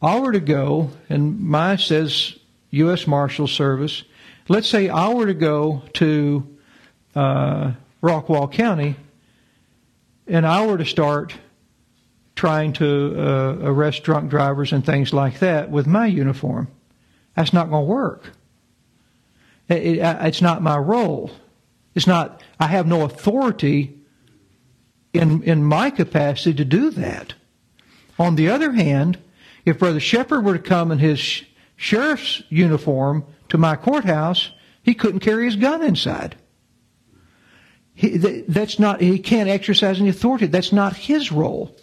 I 0.00 0.18
were 0.18 0.32
to 0.32 0.40
go, 0.40 0.90
and 1.08 1.40
mine 1.40 1.78
says 1.78 2.36
U.S. 2.70 3.06
Marshal 3.06 3.46
Service. 3.46 4.04
Let's 4.50 4.68
say 4.68 4.88
I 4.88 5.14
were 5.14 5.26
to 5.26 5.34
go 5.34 5.80
to 5.92 6.58
uh, 7.14 7.70
Rockwall 8.02 8.50
County, 8.50 8.96
and 10.26 10.44
I 10.44 10.66
were 10.66 10.76
to 10.76 10.84
start 10.84 11.32
trying 12.34 12.72
to 12.72 13.14
uh, 13.16 13.58
arrest 13.60 14.02
drunk 14.02 14.28
drivers 14.28 14.72
and 14.72 14.84
things 14.84 15.12
like 15.12 15.38
that 15.38 15.70
with 15.70 15.86
my 15.86 16.06
uniform. 16.06 16.66
That's 17.36 17.52
not 17.52 17.70
going 17.70 17.86
to 17.86 17.92
work. 17.92 18.32
It, 19.68 19.98
it, 19.98 19.98
it's 20.00 20.42
not 20.42 20.62
my 20.62 20.78
role. 20.78 21.30
It's 21.94 22.08
not, 22.08 22.42
I 22.58 22.66
have 22.66 22.88
no 22.88 23.02
authority 23.02 24.00
in, 25.12 25.44
in 25.44 25.62
my 25.62 25.90
capacity 25.90 26.54
to 26.54 26.64
do 26.64 26.90
that. 26.90 27.34
On 28.18 28.34
the 28.34 28.48
other 28.48 28.72
hand, 28.72 29.16
if 29.64 29.78
Brother 29.78 30.00
Shepherd 30.00 30.44
were 30.44 30.58
to 30.58 30.58
come 30.58 30.90
in 30.90 30.98
his 30.98 31.44
sheriff's 31.76 32.42
uniform 32.48 33.24
to 33.50 33.58
my 33.58 33.76
courthouse, 33.76 34.50
he 34.82 34.94
couldn't 34.94 35.20
carry 35.20 35.44
his 35.44 35.56
gun 35.56 35.82
inside. 35.82 36.36
He, 37.94 38.16
that's 38.48 38.78
not, 38.78 39.00
he 39.00 39.18
can't 39.18 39.48
exercise 39.48 40.00
any 40.00 40.08
authority. 40.08 40.46
That's 40.46 40.72
not 40.72 40.96
his 40.96 41.30
role. 41.30 41.76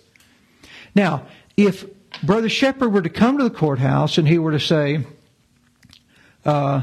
Now, 0.95 1.27
if 1.55 1.85
Brother 2.23 2.49
Shepherd 2.49 2.89
were 2.89 3.03
to 3.03 3.09
come 3.09 3.37
to 3.37 3.43
the 3.43 3.51
courthouse 3.51 4.17
and 4.17 4.27
he 4.27 4.39
were 4.39 4.51
to 4.51 4.59
say, 4.59 5.05
uh, 6.43 6.81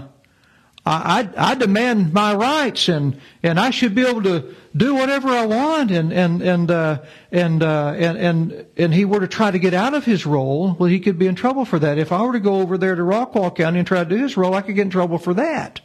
I, 0.86 1.30
I, 1.36 1.52
I, 1.52 1.54
demand 1.54 2.12
my 2.12 2.34
rights 2.34 2.88
and, 2.88 3.18
and 3.42 3.58
I 3.58 3.70
should 3.70 3.94
be 3.94 4.06
able 4.06 4.22
to 4.24 4.54
do 4.76 4.94
whatever 4.94 5.28
I 5.30 5.46
want 5.46 5.90
and, 5.90 6.12
and, 6.12 6.42
and, 6.42 6.70
uh, 6.70 7.02
and, 7.32 7.62
uh, 7.62 7.94
and, 7.96 8.18
and, 8.18 8.66
and 8.76 8.92
he 8.92 9.06
were 9.06 9.20
to 9.20 9.28
try 9.28 9.50
to 9.50 9.58
get 9.58 9.72
out 9.72 9.94
of 9.94 10.04
his 10.04 10.26
role, 10.26 10.76
well, 10.78 10.88
he 10.88 11.00
could 11.00 11.18
be 11.18 11.26
in 11.26 11.36
trouble 11.36 11.64
for 11.64 11.78
that. 11.78 11.96
If 11.96 12.12
I 12.12 12.22
were 12.22 12.34
to 12.34 12.40
go 12.40 12.60
over 12.60 12.76
there 12.76 12.94
to 12.94 13.02
Rockwall 13.02 13.56
County 13.56 13.78
and 13.78 13.88
try 13.88 14.04
to 14.04 14.10
do 14.10 14.16
his 14.16 14.36
role, 14.36 14.52
I 14.52 14.60
could 14.60 14.74
get 14.74 14.82
in 14.82 14.90
trouble 14.90 15.18
for 15.18 15.32
that. 15.34 15.80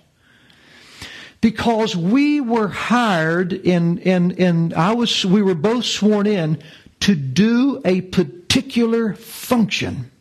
Because 1.39 1.95
we 1.95 2.41
were 2.41 2.67
hired 2.67 3.53
and, 3.53 4.05
and, 4.05 4.37
and 4.37 4.73
I 4.73 4.93
was, 4.93 5.25
we 5.25 5.41
were 5.41 5.55
both 5.55 5.85
sworn 5.85 6.27
in 6.27 6.61
to 7.01 7.15
do 7.15 7.81
a 7.85 8.01
particular 8.01 9.13
function 9.13 10.11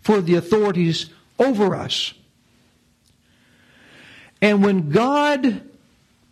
for 0.00 0.20
the 0.20 0.36
authorities 0.36 1.06
over 1.40 1.74
us. 1.74 2.14
And 4.40 4.62
when 4.62 4.90
God 4.90 5.62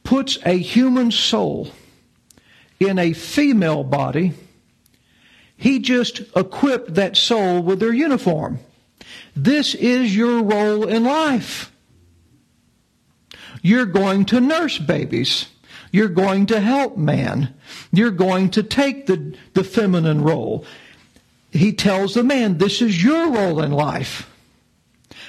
puts 0.04 0.38
a 0.44 0.56
human 0.56 1.10
soul 1.10 1.70
in 2.78 2.98
a 2.98 3.12
female 3.12 3.82
body, 3.82 4.32
he 5.56 5.78
just 5.78 6.20
equipped 6.36 6.94
that 6.94 7.16
soul 7.16 7.62
with 7.62 7.80
their 7.80 7.92
uniform. 7.92 8.58
This 9.34 9.74
is 9.74 10.14
your 10.14 10.42
role 10.42 10.86
in 10.86 11.04
life. 11.04 11.72
You're 13.62 13.86
going 13.86 14.26
to 14.26 14.40
nurse 14.40 14.78
babies. 14.78 15.48
You're 15.90 16.08
going 16.08 16.46
to 16.46 16.60
help 16.60 16.96
man. 16.96 17.54
You're 17.90 18.10
going 18.10 18.50
to 18.50 18.62
take 18.62 19.06
the, 19.06 19.36
the 19.54 19.64
feminine 19.64 20.22
role. 20.22 20.64
He 21.50 21.72
tells 21.72 22.14
the 22.14 22.22
man, 22.22 22.58
this 22.58 22.82
is 22.82 23.02
your 23.02 23.30
role 23.30 23.62
in 23.62 23.72
life. 23.72 24.30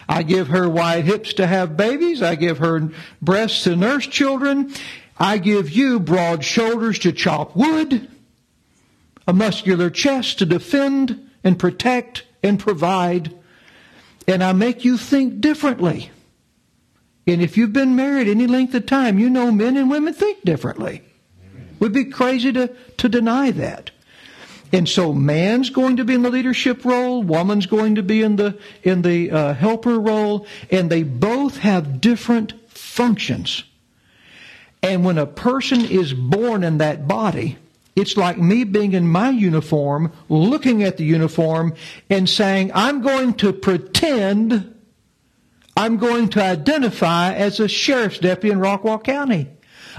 I 0.10 0.24
give 0.24 0.48
her 0.48 0.70
wide 0.70 1.06
hips 1.06 1.34
to 1.34 1.48
have 1.48 1.78
babies. 1.78 2.22
I 2.22 2.36
give 2.36 2.60
her 2.60 2.90
breasts 3.22 3.64
to 3.64 3.76
nurse 3.76 4.08
children. 4.08 4.74
I 5.20 5.38
give 5.38 5.70
you 5.70 6.00
broad 6.00 6.44
shoulders 6.46 7.00
to 7.00 7.12
chop 7.12 7.56
wood, 7.56 8.08
a 9.28 9.34
muscular 9.34 9.90
chest 9.90 10.40
to 10.40 10.46
defend 10.46 11.30
and 11.44 11.60
protect 11.60 12.24
and 12.44 12.60
provide. 12.60 13.34
And 14.28 14.44
I 14.44 14.54
make 14.54 14.86
you 14.86 14.98
think 14.98 15.42
differently. 15.42 16.12
And 17.26 17.42
if 17.42 17.58
you've 17.58 17.74
been 17.74 17.96
married 17.96 18.30
any 18.30 18.48
length 18.48 18.74
of 18.76 18.86
time, 18.86 19.20
you 19.20 19.30
know 19.30 19.52
men 19.52 19.76
and 19.76 19.90
women 19.90 20.14
think 20.14 20.44
differently. 20.46 21.04
We'd 21.80 21.92
be 21.92 22.06
crazy 22.06 22.54
to, 22.54 22.74
to 22.98 23.10
deny 23.10 23.52
that. 23.52 23.92
And 24.72 24.88
so 24.88 25.14
man's 25.14 25.70
going 25.70 25.98
to 25.98 26.04
be 26.04 26.14
in 26.14 26.24
the 26.24 26.30
leadership 26.30 26.84
role, 26.84 27.24
woman's 27.24 27.66
going 27.66 27.96
to 27.96 28.04
be 28.04 28.22
in 28.22 28.36
the 28.36 28.58
in 28.84 29.02
the 29.02 29.32
uh, 29.32 29.54
helper 29.54 30.00
role, 30.00 30.46
and 30.70 30.90
they 30.90 31.04
both 31.04 31.58
have 31.58 32.02
different 32.02 32.54
functions. 32.70 33.64
And 34.84 35.04
when 35.04 35.18
a 35.18 35.26
person 35.26 35.86
is 35.86 36.14
born 36.14 36.64
in 36.64 36.78
that 36.80 37.08
body, 37.08 37.58
it's 37.96 38.16
like 38.16 38.38
me 38.38 38.64
being 38.64 38.94
in 38.94 39.08
my 39.08 39.30
uniform, 39.30 40.12
looking 40.30 40.84
at 40.84 40.98
the 40.98 41.04
uniform 41.04 41.74
and 42.10 42.30
saying, 42.30 42.72
I'm 42.76 43.02
going 43.02 43.34
to 43.36 43.52
pretend 43.52 44.76
I'm 45.76 45.98
going 45.98 46.30
to 46.30 46.44
identify 46.44 47.34
as 47.34 47.60
a 47.60 47.68
sheriff's 47.68 48.20
deputy 48.20 48.52
in 48.52 48.60
Rockwall 48.60 49.04
County. 49.04 49.48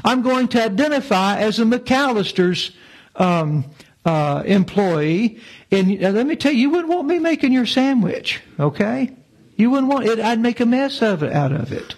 I'm 0.04 0.22
going 0.22 0.48
to 0.48 0.64
identify 0.64 1.38
as 1.38 1.58
a 1.60 1.64
McAlister's 1.64 2.72
um, 3.14 3.64
uh, 4.04 4.42
employee. 4.46 5.40
And 5.70 6.00
let 6.00 6.26
me 6.26 6.36
tell 6.36 6.52
you, 6.52 6.58
you 6.58 6.70
wouldn't 6.70 6.88
want 6.88 7.06
me 7.06 7.18
making 7.18 7.52
your 7.52 7.66
sandwich, 7.66 8.40
okay? 8.58 9.14
You 9.56 9.70
wouldn't 9.70 9.92
want 9.92 10.06
it. 10.06 10.20
I'd 10.20 10.40
make 10.40 10.60
a 10.60 10.66
mess 10.66 11.02
of 11.02 11.22
it 11.22 11.32
out 11.32 11.52
of 11.52 11.72
it. 11.72 11.94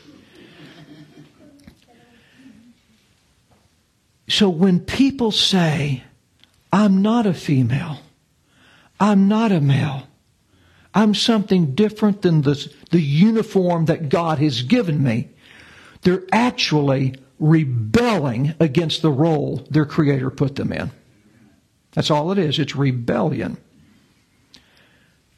So 4.28 4.48
when 4.48 4.80
people 4.80 5.32
say, 5.32 6.04
I'm 6.72 7.02
not 7.02 7.26
a 7.26 7.34
female, 7.34 7.98
I'm 9.00 9.26
not 9.26 9.50
a 9.50 9.60
male, 9.60 10.06
I'm 10.94 11.14
something 11.14 11.74
different 11.74 12.22
than 12.22 12.42
the, 12.42 12.72
the 12.90 13.00
uniform 13.00 13.86
that 13.86 14.08
God 14.08 14.38
has 14.38 14.62
given 14.62 15.02
me, 15.02 15.30
they're 16.02 16.24
actually 16.32 17.16
rebelling 17.40 18.54
against 18.60 19.02
the 19.02 19.10
role 19.10 19.66
their 19.70 19.84
Creator 19.84 20.30
put 20.30 20.56
them 20.56 20.72
in. 20.72 20.90
That's 21.92 22.10
all 22.10 22.32
it 22.32 22.38
is. 22.38 22.58
It's 22.58 22.76
rebellion. 22.76 23.56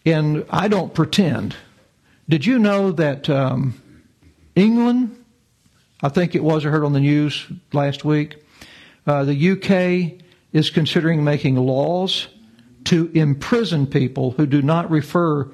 And 0.05 0.45
I 0.51 0.69
don't 0.69 0.95
pretend. 0.95 1.57
Did 2.29 2.45
you 2.45 2.59
know 2.59 2.93
that 2.93 3.31
um, 3.31 3.81
England, 4.55 5.25
I 6.03 6.09
think 6.09 6.35
it 6.35 6.43
was, 6.43 6.67
I 6.67 6.71
heard 6.71 6.85
on 6.85 6.93
the 6.93 7.01
news 7.01 7.47
last 7.73 8.05
week, 8.05 8.45
uh, 9.07 9.25
the 9.25 9.53
UK 9.53 10.23
is 10.53 10.71
considering 10.71 11.25
making 11.25 11.57
laws 11.57 12.29
to 12.85 13.11
imprison 13.15 13.87
people 13.87 14.33
who 14.33 14.47
do 14.47 14.61
not 14.61 14.91
refer 14.91 15.51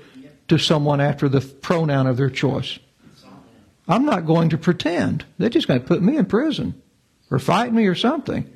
to 0.49 0.59
someone 0.59 1.01
after 1.01 1.29
the 1.29 1.41
pronoun 1.41 2.07
of 2.07 2.17
their 2.17 2.31
choice. 2.31 2.79
I'm 3.87 4.05
not 4.05 4.27
going 4.27 4.51
to 4.51 4.59
pretend. 4.59 5.25
They're 5.39 5.49
just 5.49 5.69
going 5.69 5.81
to 5.81 5.87
put 5.87 6.03
me 6.03 6.17
in 6.17 6.27
prison 6.27 6.81
or 7.31 7.39
fight 7.39 7.73
me 7.73 7.87
or 7.87 7.95
something. 7.95 8.51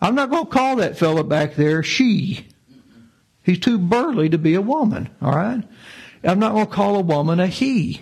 I'm 0.00 0.14
not 0.14 0.30
going 0.30 0.46
to 0.46 0.50
call 0.50 0.76
that 0.76 0.98
fellow 0.98 1.22
back 1.22 1.54
there 1.54 1.82
she. 1.82 2.48
He's 3.42 3.58
too 3.58 3.78
burly 3.78 4.30
to 4.30 4.38
be 4.38 4.54
a 4.54 4.62
woman, 4.62 5.10
all 5.20 5.32
right? 5.32 5.62
I'm 6.22 6.38
not 6.38 6.52
going 6.52 6.66
to 6.66 6.72
call 6.72 6.96
a 6.96 7.00
woman 7.00 7.40
a 7.40 7.46
he. 7.46 8.00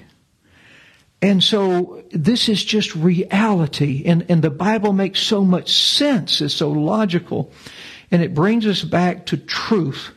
And 1.20 1.42
so 1.42 2.02
this 2.11 2.49
is 2.49 2.64
just 2.64 2.94
reality. 2.94 4.04
And, 4.06 4.26
and 4.28 4.42
the 4.42 4.50
Bible 4.50 4.92
makes 4.92 5.20
so 5.20 5.44
much 5.44 5.72
sense. 5.72 6.40
It's 6.40 6.54
so 6.54 6.71
logical. 6.71 7.52
And 8.10 8.23
it 8.23 8.34
brings 8.34 8.67
us 8.67 8.82
back 8.82 9.26
to 9.26 9.36
truth. 9.36 10.10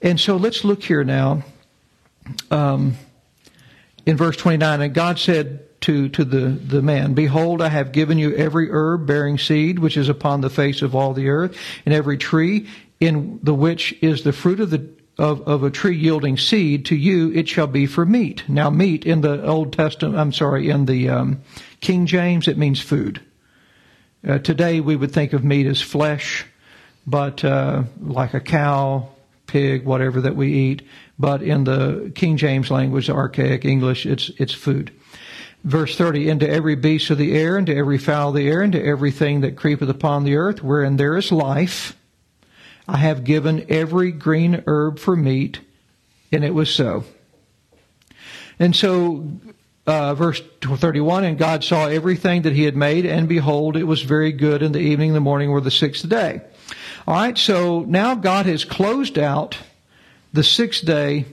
And 0.00 0.18
so 0.18 0.36
let's 0.36 0.64
look 0.64 0.82
here 0.82 1.04
now. 1.04 1.42
Um, 2.50 2.94
in 4.06 4.16
verse 4.16 4.36
29, 4.36 4.80
and 4.80 4.94
God 4.94 5.18
said, 5.18 5.67
to, 5.82 6.08
to 6.08 6.24
the, 6.24 6.48
the 6.48 6.82
man, 6.82 7.14
Behold, 7.14 7.62
I 7.62 7.68
have 7.68 7.92
given 7.92 8.18
you 8.18 8.34
every 8.34 8.70
herb 8.70 9.06
bearing 9.06 9.38
seed 9.38 9.78
which 9.78 9.96
is 9.96 10.08
upon 10.08 10.40
the 10.40 10.50
face 10.50 10.82
of 10.82 10.94
all 10.94 11.12
the 11.12 11.28
earth, 11.28 11.56
and 11.86 11.94
every 11.94 12.18
tree 12.18 12.68
in 13.00 13.38
the 13.42 13.54
which 13.54 13.94
is 14.02 14.22
the 14.22 14.32
fruit 14.32 14.60
of 14.60 14.70
the 14.70 14.88
of, 15.18 15.42
of 15.48 15.64
a 15.64 15.70
tree 15.70 15.96
yielding 15.96 16.36
seed, 16.36 16.86
to 16.86 16.96
you 16.96 17.32
it 17.32 17.48
shall 17.48 17.66
be 17.66 17.86
for 17.86 18.06
meat. 18.06 18.44
Now, 18.48 18.70
meat 18.70 19.04
in 19.04 19.20
the 19.20 19.44
Old 19.44 19.72
Testament, 19.72 20.16
I'm 20.16 20.32
sorry, 20.32 20.70
in 20.70 20.86
the 20.86 21.08
um, 21.08 21.42
King 21.80 22.06
James, 22.06 22.46
it 22.46 22.56
means 22.56 22.80
food. 22.80 23.20
Uh, 24.26 24.38
today 24.38 24.80
we 24.80 24.94
would 24.94 25.12
think 25.12 25.32
of 25.32 25.44
meat 25.44 25.66
as 25.66 25.82
flesh, 25.82 26.46
but 27.06 27.44
uh, 27.44 27.82
like 28.00 28.34
a 28.34 28.40
cow, 28.40 29.08
pig, 29.46 29.84
whatever 29.84 30.20
that 30.20 30.36
we 30.36 30.52
eat. 30.52 30.82
But 31.18 31.42
in 31.42 31.64
the 31.64 32.12
King 32.14 32.36
James 32.36 32.70
language, 32.70 33.10
archaic 33.10 33.64
English, 33.64 34.06
it's 34.06 34.30
it's 34.38 34.54
food. 34.54 34.92
Verse 35.64 35.96
30, 35.96 36.28
into 36.28 36.48
every 36.48 36.76
beast 36.76 37.10
of 37.10 37.18
the 37.18 37.36
air, 37.36 37.58
into 37.58 37.74
every 37.74 37.98
fowl 37.98 38.28
of 38.28 38.36
the 38.36 38.48
air, 38.48 38.62
into 38.62 38.82
everything 38.82 39.40
that 39.40 39.56
creepeth 39.56 39.88
upon 39.88 40.24
the 40.24 40.36
earth, 40.36 40.62
wherein 40.62 40.96
there 40.96 41.16
is 41.16 41.32
life, 41.32 41.96
I 42.86 42.96
have 42.98 43.24
given 43.24 43.66
every 43.68 44.12
green 44.12 44.62
herb 44.66 44.98
for 44.98 45.16
meat, 45.16 45.60
and 46.32 46.44
it 46.44 46.54
was 46.54 46.72
so. 46.72 47.04
And 48.58 48.74
so, 48.74 49.28
uh, 49.86 50.14
verse 50.14 50.40
31, 50.62 51.24
and 51.24 51.38
God 51.38 51.64
saw 51.64 51.86
everything 51.86 52.42
that 52.42 52.54
he 52.54 52.64
had 52.64 52.76
made, 52.76 53.04
and 53.04 53.28
behold, 53.28 53.76
it 53.76 53.84
was 53.84 54.02
very 54.02 54.32
good, 54.32 54.62
and 54.62 54.74
the 54.74 54.80
evening 54.80 55.10
and 55.10 55.16
the 55.16 55.20
morning 55.20 55.50
were 55.50 55.60
the 55.60 55.70
sixth 55.70 56.08
day. 56.08 56.40
All 57.06 57.14
right, 57.14 57.36
so 57.36 57.80
now 57.80 58.14
God 58.14 58.46
has 58.46 58.64
closed 58.64 59.18
out 59.18 59.58
the 60.32 60.44
sixth 60.44 60.84
day 60.84 61.26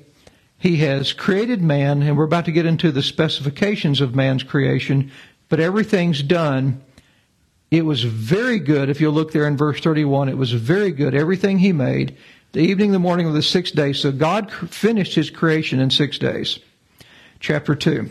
he 0.57 0.77
has 0.77 1.13
created 1.13 1.61
man, 1.61 2.01
and 2.01 2.17
we're 2.17 2.23
about 2.23 2.45
to 2.45 2.51
get 2.51 2.65
into 2.65 2.91
the 2.91 3.03
specifications 3.03 4.01
of 4.01 4.15
man's 4.15 4.43
creation, 4.43 5.11
but 5.49 5.59
everything's 5.59 6.23
done. 6.23 6.81
It 7.71 7.85
was 7.85 8.03
very 8.03 8.59
good. 8.59 8.89
If 8.89 9.01
you 9.01 9.09
look 9.11 9.31
there 9.31 9.47
in 9.47 9.57
verse 9.57 9.81
31, 9.81 10.29
it 10.29 10.37
was 10.37 10.51
very 10.51 10.91
good. 10.91 11.13
Everything 11.13 11.59
he 11.59 11.73
made, 11.73 12.17
the 12.53 12.61
evening, 12.61 12.91
the 12.91 12.99
morning 12.99 13.27
of 13.27 13.33
the 13.33 13.43
sixth 13.43 13.75
day. 13.75 13.93
So 13.93 14.11
God 14.11 14.51
finished 14.51 15.13
his 15.13 15.29
creation 15.29 15.79
in 15.79 15.89
six 15.89 16.17
days. 16.17 16.59
Chapter 17.39 17.75
2. 17.75 18.09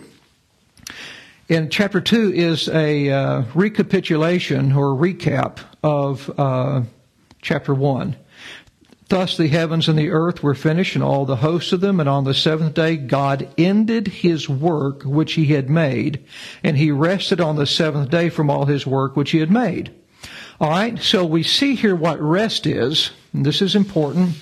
In 1.49 1.71
chapter 1.71 2.01
2 2.01 2.33
is 2.33 2.69
a 2.69 3.11
uh, 3.11 3.43
recapitulation 3.55 4.73
or 4.73 4.95
recap 4.95 5.59
of 5.83 6.31
uh, 6.39 6.83
chapter 7.43 7.75
1. 7.75 8.17
Thus 9.09 9.37
the 9.37 9.49
heavens 9.49 9.89
and 9.89 9.99
the 9.99 10.11
earth 10.11 10.43
were 10.43 10.55
finished, 10.55 10.95
and 10.95 11.05
all 11.05 11.27
the 11.27 11.37
hosts 11.37 11.73
of 11.73 11.81
them. 11.81 12.01
And 12.01 12.09
on 12.09 12.25
the 12.25 12.35
seventh 12.35 12.75
day, 12.75 12.97
God 12.97 13.49
ended 13.59 14.09
his 14.09 14.49
work 14.49 15.03
which 15.03 15.35
he 15.35 15.47
had 15.47 15.69
made, 15.69 16.25
and 16.63 16.77
he 16.77 16.91
rested 16.91 17.41
on 17.41 17.57
the 17.57 17.67
seventh 17.67 18.11
day 18.11 18.31
from 18.31 18.49
all 18.49 18.65
his 18.65 18.87
work 18.87 19.17
which 19.17 19.33
he 19.33 19.39
had 19.39 19.51
made. 19.51 19.95
All 20.61 20.71
right, 20.71 20.99
so 20.99 21.25
we 21.25 21.43
see 21.43 21.75
here 21.75 21.97
what 21.97 22.21
rest 22.21 22.67
is, 22.67 23.11
this 23.35 23.61
is 23.61 23.75
important. 23.75 24.37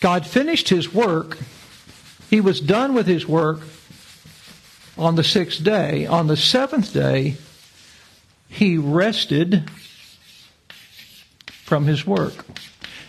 God 0.00 0.26
finished 0.26 0.68
his 0.68 0.94
work. 0.94 1.38
He 2.30 2.40
was 2.40 2.60
done 2.60 2.94
with 2.94 3.06
his 3.06 3.26
work 3.26 3.60
on 4.96 5.16
the 5.16 5.24
sixth 5.24 5.64
day. 5.64 6.06
On 6.06 6.26
the 6.26 6.36
seventh 6.36 6.92
day, 6.92 7.36
he 8.48 8.76
rested 8.76 9.68
from 11.68 11.84
his 11.84 12.06
work. 12.06 12.46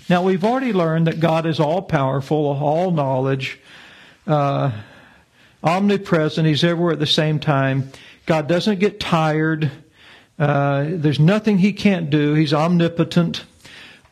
Now, 0.09 0.21
we've 0.21 0.43
already 0.43 0.73
learned 0.73 1.07
that 1.07 1.21
God 1.21 1.45
is 1.45 1.61
all 1.61 1.81
powerful, 1.81 2.47
all 2.47 2.91
knowledge, 2.91 3.57
uh, 4.27 4.71
omnipresent. 5.63 6.45
He's 6.45 6.63
everywhere 6.63 6.91
at 6.91 6.99
the 6.99 7.07
same 7.07 7.39
time. 7.39 7.91
God 8.25 8.47
doesn't 8.47 8.79
get 8.79 8.99
tired. 8.99 9.71
Uh, 10.37 10.87
there's 10.89 11.21
nothing 11.21 11.57
he 11.57 11.71
can't 11.71 12.09
do. 12.09 12.33
He's 12.33 12.53
omnipotent. 12.53 13.45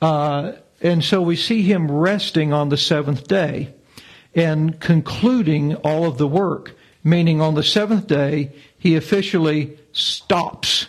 Uh, 0.02 0.54
and 0.82 1.04
so 1.04 1.22
we 1.22 1.36
see 1.36 1.62
him 1.62 1.92
resting 1.92 2.54
on 2.54 2.70
the 2.70 2.78
seventh 2.78 3.28
day 3.28 3.74
and 4.34 4.80
concluding 4.80 5.76
all 5.76 6.06
of 6.06 6.18
the 6.18 6.28
work, 6.28 6.74
meaning 7.04 7.42
on 7.42 7.56
the 7.56 7.64
seventh 7.64 8.08
day, 8.08 8.54
he 8.80 8.96
officially 8.96 9.78
stops 9.92 10.88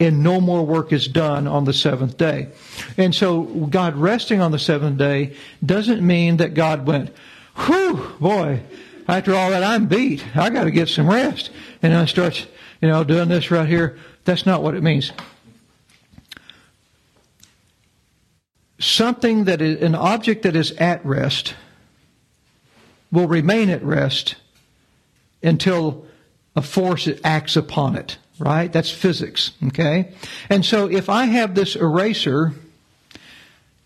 and 0.00 0.22
no 0.22 0.40
more 0.40 0.64
work 0.64 0.92
is 0.92 1.08
done 1.08 1.46
on 1.46 1.64
the 1.64 1.72
seventh 1.72 2.16
day. 2.16 2.48
And 2.96 3.14
so 3.14 3.42
God 3.42 3.96
resting 3.96 4.40
on 4.40 4.52
the 4.52 4.58
seventh 4.58 4.98
day 4.98 5.34
doesn't 5.64 6.06
mean 6.06 6.36
that 6.36 6.54
God 6.54 6.86
went, 6.86 7.10
whew, 7.56 8.12
boy, 8.20 8.62
after 9.08 9.34
all 9.34 9.50
that, 9.50 9.62
I'm 9.62 9.86
beat. 9.86 10.24
I 10.36 10.50
got 10.50 10.64
to 10.64 10.70
get 10.70 10.88
some 10.88 11.08
rest. 11.08 11.50
And 11.82 11.94
I 11.94 12.04
starts, 12.04 12.46
you 12.80 12.88
know, 12.88 13.02
doing 13.04 13.28
this 13.28 13.50
right 13.50 13.68
here. 13.68 13.98
That's 14.24 14.44
not 14.46 14.62
what 14.62 14.74
it 14.74 14.82
means. 14.82 15.12
Something 18.78 19.44
that 19.44 19.60
is, 19.60 19.82
an 19.82 19.94
object 19.94 20.42
that 20.42 20.54
is 20.54 20.72
at 20.72 21.04
rest 21.04 21.54
will 23.10 23.26
remain 23.26 23.70
at 23.70 23.82
rest 23.82 24.36
until 25.42 26.06
a 26.54 26.62
force 26.62 27.08
acts 27.24 27.56
upon 27.56 27.96
it, 27.96 28.18
right? 28.38 28.72
That's 28.72 28.90
physics, 28.90 29.52
okay? 29.68 30.14
And 30.48 30.64
so 30.64 30.88
if 30.90 31.08
I 31.08 31.24
have 31.24 31.54
this 31.54 31.76
eraser, 31.76 32.52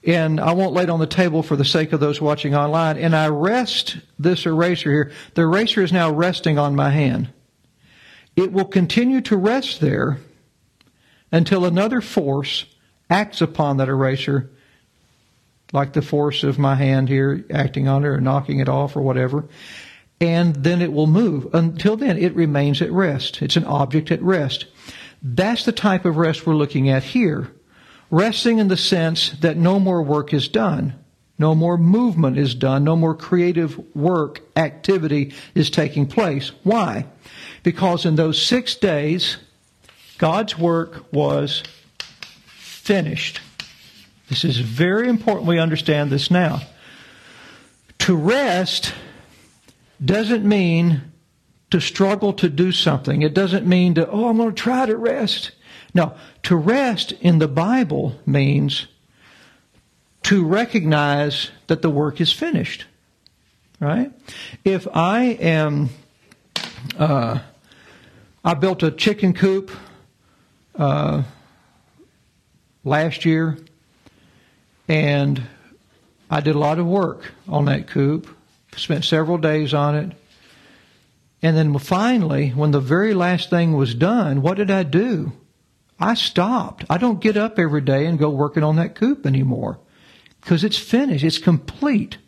and 0.04 0.40
I 0.40 0.52
won't 0.52 0.74
lay 0.74 0.84
it 0.84 0.90
on 0.90 1.00
the 1.00 1.06
table 1.06 1.42
for 1.42 1.56
the 1.56 1.64
sake 1.64 1.92
of 1.92 2.00
those 2.00 2.20
watching 2.20 2.54
online, 2.54 2.98
and 2.98 3.14
I 3.14 3.28
rest 3.28 3.98
this 4.18 4.46
eraser 4.46 4.90
here, 4.90 5.12
the 5.34 5.42
eraser 5.42 5.82
is 5.82 5.92
now 5.92 6.10
resting 6.10 6.58
on 6.58 6.74
my 6.74 6.90
hand. 6.90 7.32
It 8.34 8.52
will 8.52 8.64
continue 8.64 9.20
to 9.22 9.36
rest 9.36 9.80
there 9.80 10.18
until 11.30 11.64
another 11.64 12.00
force 12.00 12.64
acts 13.08 13.40
upon 13.40 13.76
that 13.76 13.88
eraser, 13.88 14.50
like 15.72 15.92
the 15.92 16.02
force 16.02 16.42
of 16.42 16.58
my 16.58 16.74
hand 16.74 17.08
here 17.08 17.44
acting 17.50 17.88
on 17.88 18.04
it 18.04 18.08
or 18.08 18.20
knocking 18.20 18.60
it 18.60 18.68
off 18.68 18.96
or 18.96 19.02
whatever, 19.02 19.44
and 20.22 20.54
then 20.54 20.80
it 20.80 20.92
will 20.92 21.08
move. 21.08 21.52
Until 21.52 21.96
then, 21.96 22.16
it 22.16 22.36
remains 22.36 22.80
at 22.80 22.92
rest. 22.92 23.42
It's 23.42 23.56
an 23.56 23.64
object 23.64 24.12
at 24.12 24.22
rest. 24.22 24.66
That's 25.20 25.64
the 25.64 25.72
type 25.72 26.04
of 26.04 26.16
rest 26.16 26.46
we're 26.46 26.54
looking 26.54 26.88
at 26.88 27.02
here. 27.02 27.50
Resting 28.08 28.58
in 28.58 28.68
the 28.68 28.76
sense 28.76 29.30
that 29.40 29.56
no 29.56 29.80
more 29.80 30.00
work 30.00 30.32
is 30.32 30.46
done. 30.46 30.94
No 31.40 31.56
more 31.56 31.76
movement 31.76 32.38
is 32.38 32.54
done. 32.54 32.84
No 32.84 32.94
more 32.94 33.16
creative 33.16 33.76
work, 33.96 34.42
activity 34.54 35.34
is 35.56 35.70
taking 35.70 36.06
place. 36.06 36.52
Why? 36.62 37.06
Because 37.64 38.06
in 38.06 38.14
those 38.14 38.40
six 38.40 38.76
days, 38.76 39.38
God's 40.18 40.56
work 40.56 41.12
was 41.12 41.64
finished. 42.46 43.40
This 44.28 44.44
is 44.44 44.58
very 44.58 45.08
important 45.08 45.48
we 45.48 45.58
understand 45.58 46.10
this 46.10 46.30
now. 46.30 46.60
To 48.00 48.14
rest 48.14 48.94
doesn't 50.04 50.44
mean 50.44 51.12
to 51.70 51.80
struggle 51.80 52.32
to 52.34 52.48
do 52.48 52.72
something. 52.72 53.22
It 53.22 53.34
doesn't 53.34 53.66
mean 53.66 53.94
to, 53.94 54.08
oh, 54.08 54.28
I'm 54.28 54.36
going 54.36 54.50
to 54.50 54.54
try 54.54 54.86
to 54.86 54.96
rest. 54.96 55.52
No, 55.94 56.14
to 56.44 56.56
rest 56.56 57.12
in 57.12 57.38
the 57.38 57.48
Bible 57.48 58.18
means 58.26 58.86
to 60.24 60.44
recognize 60.44 61.50
that 61.66 61.82
the 61.82 61.90
work 61.90 62.20
is 62.20 62.32
finished. 62.32 62.86
Right? 63.80 64.12
If 64.64 64.86
I 64.94 65.22
am, 65.40 65.90
uh, 66.98 67.40
I 68.44 68.54
built 68.54 68.82
a 68.82 68.90
chicken 68.90 69.32
coop 69.32 69.70
uh, 70.76 71.24
last 72.84 73.24
year, 73.24 73.58
and 74.88 75.42
I 76.30 76.40
did 76.40 76.54
a 76.54 76.58
lot 76.58 76.78
of 76.78 76.86
work 76.86 77.32
on 77.48 77.64
that 77.64 77.88
coop. 77.88 78.28
Spent 78.76 79.04
several 79.04 79.38
days 79.38 79.74
on 79.74 79.94
it. 79.94 80.12
And 81.42 81.56
then 81.56 81.76
finally, 81.78 82.50
when 82.50 82.70
the 82.70 82.80
very 82.80 83.14
last 83.14 83.50
thing 83.50 83.74
was 83.74 83.94
done, 83.94 84.42
what 84.42 84.56
did 84.56 84.70
I 84.70 84.84
do? 84.84 85.32
I 85.98 86.14
stopped. 86.14 86.84
I 86.88 86.98
don't 86.98 87.20
get 87.20 87.36
up 87.36 87.58
every 87.58 87.80
day 87.80 88.06
and 88.06 88.18
go 88.18 88.30
working 88.30 88.62
on 88.62 88.76
that 88.76 88.94
coop 88.94 89.26
anymore 89.26 89.78
because 90.40 90.64
it's 90.64 90.78
finished. 90.78 91.24
It's 91.24 91.38
complete. 91.38 92.18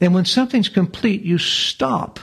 And 0.00 0.14
when 0.14 0.24
something's 0.24 0.68
complete, 0.68 1.22
you 1.22 1.38
stop. 1.38 2.20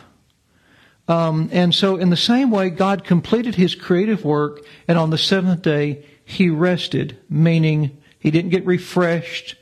Um, 1.07 1.49
and 1.51 1.73
so, 1.73 1.97
in 1.97 2.09
the 2.09 2.17
same 2.17 2.49
way, 2.49 2.69
God 2.69 3.03
completed 3.03 3.55
His 3.55 3.75
creative 3.75 4.25
work, 4.25 4.65
and 4.87 4.97
on 4.97 5.11
the 5.11 5.17
seventh 5.17 5.61
day, 5.61 6.03
He 6.23 6.49
rested, 6.49 7.17
meaning 7.29 8.01
He 8.17 8.31
didn't 8.31 8.49
get 8.49 8.65
refreshed, 8.65 9.55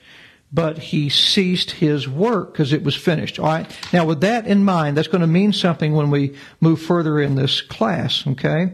but 0.53 0.77
He 0.77 1.09
ceased 1.09 1.71
His 1.71 2.07
work 2.07 2.53
because 2.53 2.71
it 2.71 2.83
was 2.83 2.95
finished. 2.95 3.39
All 3.39 3.45
right. 3.45 3.79
Now, 3.91 4.05
with 4.05 4.21
that 4.21 4.45
in 4.45 4.63
mind, 4.63 4.95
that's 4.95 5.07
going 5.07 5.21
to 5.21 5.27
mean 5.27 5.51
something 5.51 5.93
when 5.93 6.11
we 6.11 6.35
move 6.61 6.81
further 6.81 7.19
in 7.19 7.35
this 7.35 7.61
class. 7.61 8.25
Okay. 8.27 8.73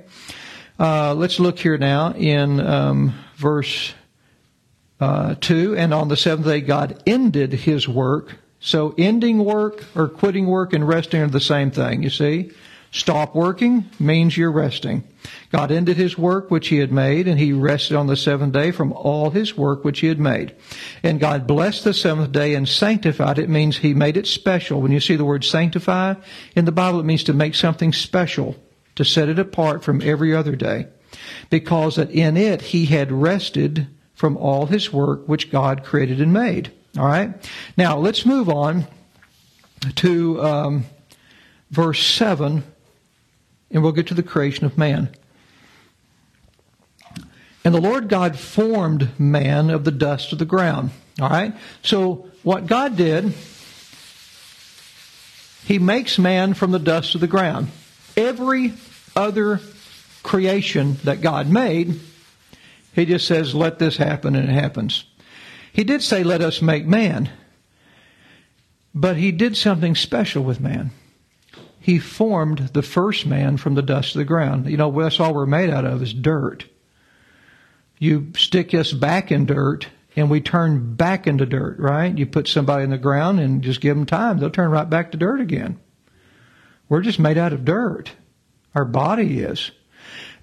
Uh, 0.77 1.13
let's 1.13 1.39
look 1.39 1.59
here 1.59 1.77
now 1.77 2.13
in 2.13 2.59
um, 2.59 3.13
verse 3.35 3.93
uh, 4.99 5.35
2. 5.39 5.75
And 5.75 5.93
on 5.93 6.07
the 6.07 6.17
seventh 6.17 6.47
day, 6.47 6.61
God 6.61 7.01
ended 7.05 7.53
his 7.53 7.87
work. 7.87 8.35
So 8.59 8.93
ending 8.97 9.43
work 9.43 9.83
or 9.95 10.07
quitting 10.07 10.47
work 10.47 10.73
and 10.73 10.87
resting 10.87 11.21
are 11.21 11.27
the 11.27 11.39
same 11.39 11.71
thing, 11.71 12.03
you 12.03 12.09
see? 12.09 12.51
Stop 12.91 13.36
working 13.36 13.86
means 13.99 14.36
you're 14.36 14.52
resting. 14.52 15.04
God 15.52 15.71
ended 15.71 15.97
his 15.97 16.17
work 16.17 16.49
which 16.49 16.69
he 16.69 16.78
had 16.78 16.91
made, 16.91 17.28
and 17.28 17.39
he 17.39 17.54
rested 17.54 17.95
on 17.95 18.08
the 18.08 18.15
seventh 18.15 18.54
day 18.54 18.71
from 18.71 18.93
all 18.93 19.30
his 19.30 19.56
work 19.56 19.84
which 19.84 19.99
he 19.99 20.08
had 20.08 20.19
made. 20.19 20.56
And 21.04 21.19
God 21.19 21.45
blessed 21.45 21.84
the 21.84 21.93
seventh 21.93 22.32
day 22.32 22.56
and 22.56 22.67
sanctified 22.67 23.38
it. 23.38 23.47
means 23.49 23.78
he 23.78 23.93
made 23.93 24.17
it 24.17 24.25
special. 24.25 24.82
When 24.82 24.91
you 24.91 24.99
see 24.99 25.15
the 25.15 25.25
word 25.25 25.43
sanctify 25.43 26.15
in 26.56 26.65
the 26.65 26.71
Bible, 26.71 26.99
it 26.99 27.06
means 27.06 27.23
to 27.25 27.34
make 27.34 27.54
something 27.54 27.93
special 27.93 28.56
to 28.95 29.06
set 29.06 29.30
it 29.30 29.38
apart 29.38 29.84
from 29.84 30.02
every 30.02 30.36
other 30.36 30.56
day, 30.56 30.88
because 31.49 31.95
that 31.97 32.10
in 32.12 32.38
it 32.38 32.62
he 32.62 32.86
had 32.86 33.12
rested 33.12 33.88
from 34.15 34.36
all 34.36 34.65
his 34.65 34.91
work 34.91 35.28
which 35.28 35.52
God 35.52 35.84
created 35.84 36.19
and 36.19 36.34
made. 36.34 36.71
All 36.97 37.06
right. 37.06 37.34
Now 37.78 37.97
let's 37.97 38.25
move 38.25 38.49
on 38.49 38.88
to 39.97 40.43
um, 40.43 40.86
verse 41.69 42.04
seven, 42.04 42.63
and 43.71 43.84
we'll 43.84 43.91
get 43.91 44.08
to 44.08 44.13
the 44.13 44.23
creation 44.23 44.65
of 44.65 44.77
man. 44.77 45.10
And 47.63 47.75
the 47.75 47.82
Lord 47.82 48.08
God 48.08 48.39
formed 48.39 49.19
man 49.19 49.69
of 49.69 49.84
the 49.84 49.91
dust 49.91 50.32
of 50.32 50.39
the 50.39 50.45
ground. 50.45 50.91
All 51.21 51.29
right. 51.29 51.53
So 51.84 52.29
what 52.43 52.67
God 52.67 52.95
did, 52.95 53.34
He 55.65 55.77
makes 55.77 56.17
man 56.17 56.53
from 56.53 56.71
the 56.71 56.79
dust 56.79 57.15
of 57.15 57.21
the 57.21 57.27
ground. 57.27 57.67
Every 58.15 58.73
other 59.15 59.60
creation 60.23 60.97
that 61.03 61.21
God 61.21 61.49
made, 61.49 61.99
he 62.93 63.05
just 63.05 63.27
says, 63.27 63.55
let 63.55 63.79
this 63.79 63.97
happen, 63.97 64.36
and 64.36 64.49
it 64.49 64.53
happens. 64.53 65.05
He 65.71 65.84
did 65.84 66.01
say, 66.01 66.23
let 66.23 66.41
us 66.41 66.62
make 66.62 66.86
man. 66.86 67.29
But 68.93 69.17
he 69.17 69.32
did 69.32 69.55
something 69.55 69.95
special 69.95 70.43
with 70.43 70.60
man. 70.60 70.91
He 71.79 71.97
formed 71.97 72.69
the 72.73 72.81
first 72.81 73.25
man 73.25 73.57
from 73.57 73.75
the 73.75 73.81
dust 73.81 74.15
of 74.15 74.19
the 74.19 74.25
ground. 74.25 74.69
You 74.69 74.77
know, 74.77 74.91
that's 74.91 75.19
all 75.19 75.33
we're 75.33 75.45
made 75.45 75.69
out 75.69 75.85
of 75.85 76.01
is 76.01 76.13
dirt. 76.13 76.65
You 77.97 78.31
stick 78.37 78.73
us 78.73 78.91
back 78.91 79.31
in 79.31 79.45
dirt, 79.45 79.87
and 80.15 80.29
we 80.29 80.41
turn 80.41 80.95
back 80.95 81.27
into 81.27 81.45
dirt, 81.45 81.79
right? 81.79 82.17
You 82.17 82.25
put 82.25 82.47
somebody 82.47 82.83
in 82.83 82.89
the 82.89 82.97
ground 82.97 83.39
and 83.39 83.61
just 83.61 83.81
give 83.81 83.95
them 83.95 84.05
time, 84.05 84.37
they'll 84.37 84.49
turn 84.49 84.71
right 84.71 84.89
back 84.89 85.11
to 85.11 85.17
dirt 85.17 85.41
again. 85.41 85.79
We're 86.87 87.01
just 87.01 87.19
made 87.19 87.37
out 87.37 87.53
of 87.53 87.65
dirt. 87.65 88.11
Our 88.73 88.85
body 88.85 89.39
is. 89.39 89.71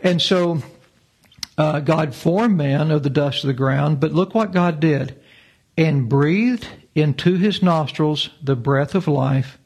And 0.00 0.22
so 0.22 0.62
uh, 1.58 1.80
God 1.80 2.14
formed 2.14 2.56
man 2.56 2.90
of 2.90 3.02
the 3.02 3.10
dust 3.10 3.44
of 3.44 3.48
the 3.48 3.54
ground, 3.54 4.00
but 4.00 4.12
look 4.12 4.34
what 4.34 4.52
God 4.52 4.80
did. 4.80 5.20
And 5.76 6.08
breathed 6.08 6.68
into 6.94 7.36
his 7.36 7.62
nostrils 7.62 8.30
the 8.42 8.56
breath 8.56 8.94
of 8.94 9.08
life, 9.08 9.58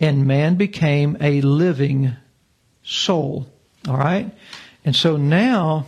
and 0.00 0.26
man 0.26 0.56
became 0.56 1.16
a 1.20 1.42
living 1.42 2.16
soul. 2.82 3.46
All 3.86 3.96
right? 3.96 4.30
And 4.84 4.96
so 4.96 5.16
now 5.16 5.86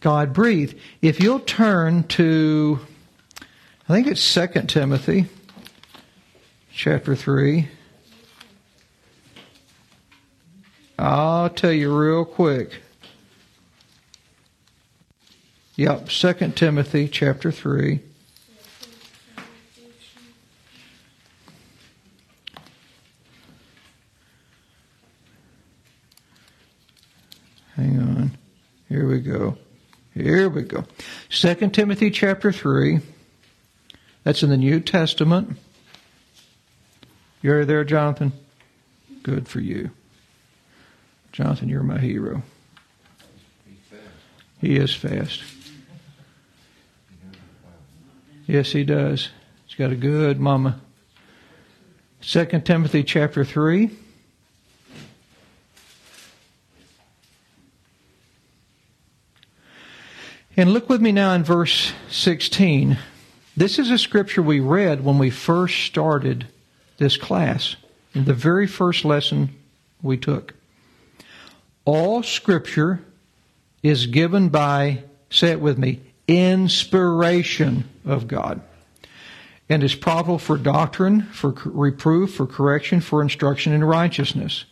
God 0.00 0.32
breathed. 0.32 0.78
If 1.02 1.20
you'll 1.20 1.40
turn 1.40 2.04
to, 2.04 2.78
I 3.88 3.92
think 3.92 4.06
it's 4.06 4.22
Second 4.22 4.68
Timothy 4.68 5.26
chapter 6.72 7.16
3. 7.16 7.68
I'll 11.00 11.50
tell 11.50 11.72
you 11.72 11.96
real 11.96 12.24
quick. 12.24 12.80
Yep, 15.76 16.08
2 16.08 16.32
Timothy 16.56 17.08
chapter 17.08 17.52
3. 17.52 18.00
Hang 27.78 28.00
on. 28.00 28.38
Here 28.88 29.06
we 29.06 29.20
go. 29.20 29.56
Here 30.12 30.48
we 30.48 30.62
go. 30.62 30.84
2 31.28 31.54
Timothy 31.70 32.10
chapter 32.10 32.50
3. 32.50 32.98
That's 34.24 34.42
in 34.42 34.50
the 34.50 34.56
New 34.56 34.80
Testament. 34.80 35.56
You're 37.40 37.64
there, 37.64 37.84
Jonathan? 37.84 38.32
Good 39.22 39.46
for 39.46 39.60
you. 39.60 39.92
Jonathan, 41.30 41.68
you're 41.68 41.84
my 41.84 41.98
hero. 41.98 42.42
He 44.60 44.76
is 44.76 44.92
fast. 44.92 45.40
Yes, 48.48 48.72
he 48.72 48.82
does. 48.82 49.28
He's 49.66 49.76
got 49.76 49.92
a 49.92 49.96
good 49.96 50.40
mama. 50.40 50.80
Second 52.20 52.66
Timothy 52.66 53.04
chapter 53.04 53.44
three. 53.44 53.90
And 60.58 60.72
look 60.72 60.88
with 60.88 61.00
me 61.00 61.12
now 61.12 61.34
in 61.34 61.44
verse 61.44 61.92
16. 62.10 62.98
This 63.56 63.78
is 63.78 63.92
a 63.92 63.96
scripture 63.96 64.42
we 64.42 64.58
read 64.58 65.04
when 65.04 65.16
we 65.16 65.30
first 65.30 65.84
started 65.84 66.48
this 66.96 67.16
class 67.16 67.76
in 68.12 68.24
the 68.24 68.34
very 68.34 68.66
first 68.66 69.04
lesson 69.04 69.50
we 70.02 70.16
took. 70.16 70.54
All 71.84 72.24
scripture 72.24 72.98
is 73.84 74.08
given 74.08 74.48
by, 74.48 75.04
say 75.30 75.52
it 75.52 75.60
with 75.60 75.78
me, 75.78 76.00
inspiration 76.26 77.88
of 78.04 78.26
God. 78.26 78.60
And 79.68 79.84
is 79.84 79.94
profitable 79.94 80.40
for 80.40 80.58
doctrine, 80.58 81.22
for 81.26 81.54
reproof, 81.66 82.34
for 82.34 82.48
correction, 82.48 83.00
for 83.00 83.22
instruction 83.22 83.72
in 83.72 83.84
righteousness. 83.84 84.64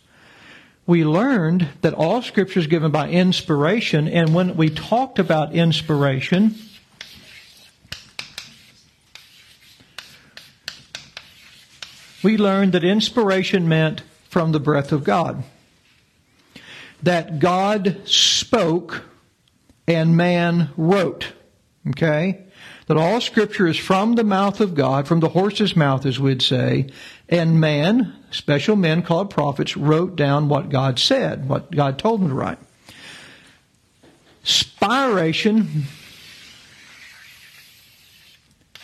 We 0.87 1.03
learned 1.03 1.67
that 1.81 1.93
all 1.93 2.21
scripture 2.21 2.61
is 2.61 2.67
given 2.67 2.91
by 2.91 3.09
inspiration, 3.09 4.07
and 4.07 4.33
when 4.33 4.55
we 4.55 4.69
talked 4.69 5.19
about 5.19 5.53
inspiration, 5.53 6.55
we 12.23 12.37
learned 12.37 12.71
that 12.71 12.85
inspiration 12.85 13.67
meant 13.67 14.01
from 14.29 14.53
the 14.53 14.61
breath 14.61 14.93
of 14.93 15.03
God. 15.03 15.43
That 17.03 17.39
God 17.39 18.01
spoke 18.05 19.03
and 19.87 20.15
man 20.15 20.69
wrote. 20.77 21.33
Okay? 21.89 22.45
That 22.87 22.95
all 22.95 23.19
scripture 23.19 23.67
is 23.67 23.77
from 23.77 24.15
the 24.15 24.23
mouth 24.23 24.61
of 24.61 24.73
God, 24.73 25.05
from 25.05 25.19
the 25.19 25.29
horse's 25.29 25.75
mouth, 25.75 26.05
as 26.05 26.17
we'd 26.17 26.41
say, 26.41 26.89
and 27.27 27.59
man, 27.59 28.13
special 28.31 28.75
men 28.75 29.01
called 29.01 29.29
prophets, 29.29 29.77
wrote 29.77 30.15
down 30.15 30.49
what 30.49 30.69
God 30.69 30.99
said, 30.99 31.47
what 31.47 31.71
God 31.71 31.97
told 31.97 32.21
them 32.21 32.29
to 32.29 32.35
write. 32.35 32.59
Spiration 34.43 35.83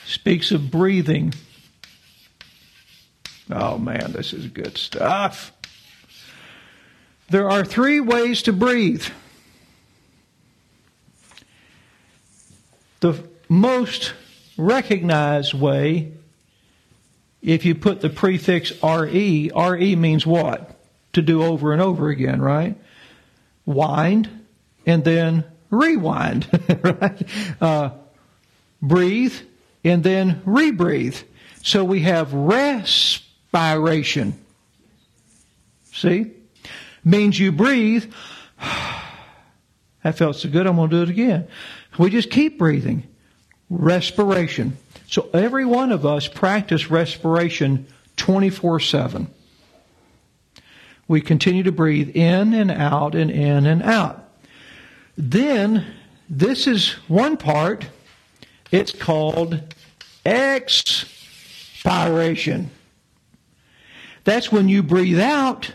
speaks 0.05 0.51
of 0.51 0.69
breathing. 0.69 1.33
Oh 3.49 3.77
man, 3.77 4.11
this 4.11 4.33
is 4.33 4.47
good 4.47 4.77
stuff. 4.77 5.51
There 7.29 7.49
are 7.49 7.65
three 7.65 7.99
ways 7.99 8.41
to 8.43 8.53
breathe. 8.53 9.05
The 12.99 13.21
most 13.49 14.13
recognized 14.57 15.53
way, 15.53 16.11
if 17.43 17.65
you 17.65 17.75
put 17.75 18.01
the 18.01 18.09
prefix 18.09 18.71
RE, 18.81 19.51
RE 19.53 19.95
means 19.95 20.25
what? 20.25 20.79
To 21.13 21.21
do 21.21 21.43
over 21.43 21.73
and 21.73 21.81
over 21.81 22.09
again, 22.09 22.41
right? 22.41 22.75
Wind 23.65 24.29
and 24.85 25.03
then 25.03 25.43
rewind, 25.69 26.47
right? 26.81 27.21
Uh, 27.61 27.89
breathe 28.81 29.35
and 29.83 30.03
then 30.03 30.41
rebreathe. 30.45 31.21
So 31.61 31.83
we 31.83 31.99
have 32.01 32.33
respiration. 32.33 34.33
See? 35.91 36.31
Means 37.03 37.39
you 37.39 37.51
breathe. 37.51 38.11
That 40.03 40.17
felt 40.17 40.35
so 40.35 40.49
good, 40.49 40.67
I'm 40.67 40.75
going 40.75 40.89
to 40.89 40.97
do 40.97 41.03
it 41.03 41.09
again. 41.09 41.47
We 41.97 42.09
just 42.09 42.29
keep 42.29 42.59
breathing. 42.59 43.07
Respiration. 43.69 44.75
So 45.13 45.29
every 45.31 45.63
one 45.63 45.91
of 45.91 46.07
us 46.07 46.27
practice 46.27 46.89
respiration 46.89 47.85
24 48.17 48.79
7. 48.79 49.27
We 51.07 51.21
continue 51.21 51.61
to 51.61 51.71
breathe 51.71 52.15
in 52.15 52.55
and 52.55 52.71
out 52.71 53.13
and 53.13 53.29
in 53.29 53.67
and 53.67 53.83
out. 53.83 54.27
Then, 55.15 55.85
this 56.27 56.65
is 56.65 56.93
one 57.07 57.37
part. 57.37 57.85
It's 58.71 58.91
called 58.91 59.61
expiration. 60.25 61.11
That's 64.23 64.51
when 64.51 64.67
you 64.67 64.81
breathe 64.81 65.19
out 65.19 65.71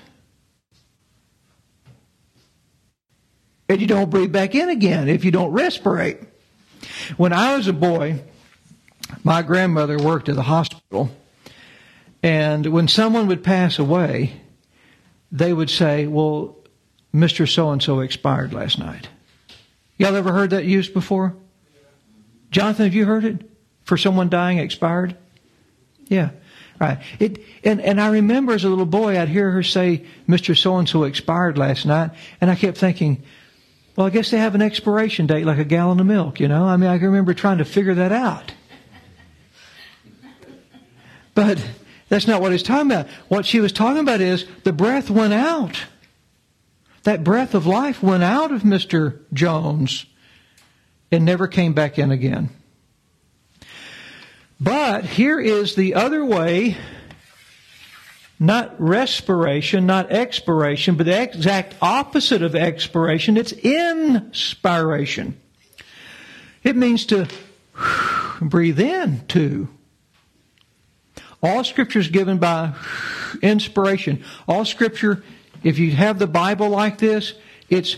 and 3.69 3.81
you 3.81 3.87
don't 3.87 4.11
breathe 4.11 4.33
back 4.33 4.57
in 4.57 4.69
again 4.69 5.09
if 5.09 5.25
you 5.25 5.31
don't 5.31 5.53
respirate. 5.53 6.27
When 7.17 7.33
I 7.33 7.57
was 7.57 7.69
a 7.69 7.73
boy, 7.73 8.25
my 9.25 9.43
grandmother 9.43 9.99
worked 9.99 10.29
at 10.29 10.37
the 10.37 10.43
hospital, 10.43 11.11
and 12.23 12.67
when 12.67 12.89
someone 12.89 13.27
would 13.27 13.45
pass 13.45 13.79
away, 13.79 14.41
they 15.31 15.53
would 15.53 15.71
say, 15.71 16.07
Well, 16.07 16.57
Mr. 17.15 17.49
So 17.49 17.71
and 17.71 17.83
so 17.83 18.01
expired 18.01 18.53
last 18.53 18.79
night. 18.79 19.09
Y'all 19.97 20.15
ever 20.15 20.33
heard 20.33 20.51
that 20.51 20.65
used 20.65 20.95
before? 20.95 21.35
Jonathan, 22.51 22.85
have 22.87 22.95
you 22.95 23.05
heard 23.05 23.25
it? 23.25 23.51
For 23.85 23.97
someone 23.97 24.29
dying 24.29 24.59
expired? 24.59 25.17
Yeah. 26.07 26.31
Right. 26.79 26.99
It, 27.19 27.43
and, 27.65 27.81
and 27.81 28.01
I 28.01 28.09
remember 28.09 28.53
as 28.53 28.63
a 28.63 28.69
little 28.69 28.87
boy, 28.87 29.19
I'd 29.19 29.29
hear 29.29 29.51
her 29.51 29.63
say, 29.63 30.05
Mr. 30.29 30.57
So 30.57 30.77
and 30.77 30.89
so 30.89 31.03
expired 31.05 31.59
last 31.59 31.87
night, 31.87 32.13
and 32.41 32.51
I 32.51 32.55
kept 32.55 32.79
thinking, 32.79 33.25
well, 33.97 34.07
I 34.07 34.11
guess 34.11 34.31
they 34.31 34.39
have 34.39 34.55
an 34.55 34.63
expiration 34.63 35.27
date 35.27 35.45
like 35.45 35.59
a 35.59 35.65
gallon 35.65 35.99
of 35.99 36.07
milk, 36.07 36.39
you 36.39 36.47
know? 36.47 36.65
I 36.65 36.77
mean, 36.77 36.89
I 36.89 36.99
can 36.99 37.09
remember 37.09 37.35
trying 37.35 37.59
to 37.59 37.65
figure 37.65 37.95
that 37.95 38.13
out. 38.13 38.53
But 41.39 41.65
that's 42.09 42.27
not 42.27 42.41
what 42.41 42.51
he's 42.51 42.65
talking 42.65 42.91
about. 42.91 43.07
What 43.29 43.47
she 43.47 43.61
was 43.61 43.71
talking 43.71 44.01
about 44.01 44.21
is 44.21 44.45
the 44.65 44.73
breath 44.73 45.09
went 45.09 45.33
out. 45.33 45.81
That 47.05 47.23
breath 47.23 47.55
of 47.55 47.65
life 47.65 48.03
went 48.03 48.25
out 48.25 48.51
of 48.51 48.63
Mr. 48.63 49.21
Jones 49.33 50.05
and 51.13 51.25
never 51.25 51.47
came 51.47 51.75
back 51.75 51.97
in 51.97 52.11
again. 52.11 52.51
But 54.61 55.05
here 55.05 55.39
is 55.39 55.77
the 55.77 55.95
other 55.95 56.25
way 56.25 56.77
not 58.41 58.75
respiration, 58.81 59.87
not 59.87 60.11
expiration, 60.11 60.97
but 60.97 61.07
the 61.07 61.23
exact 61.23 61.77
opposite 61.81 62.43
of 62.43 62.57
expiration. 62.57 63.37
It's 63.37 63.53
inspiration. 63.53 65.41
It 66.65 66.75
means 66.75 67.07
to 67.07 67.29
breathe 68.41 68.81
in 68.81 69.25
to. 69.29 69.69
All 71.43 71.63
scripture 71.65 72.01
is 72.01 72.09
given 72.09 72.39
by 72.39 72.75
inspiration. 73.43 74.25
All 74.47 74.65
scripture, 74.65 75.23
if 75.63 75.79
you 75.79 75.93
have 75.93 76.19
the 76.19 76.27
Bible 76.27 76.69
like 76.69 76.99
this, 76.99 77.35
it's 77.69 77.97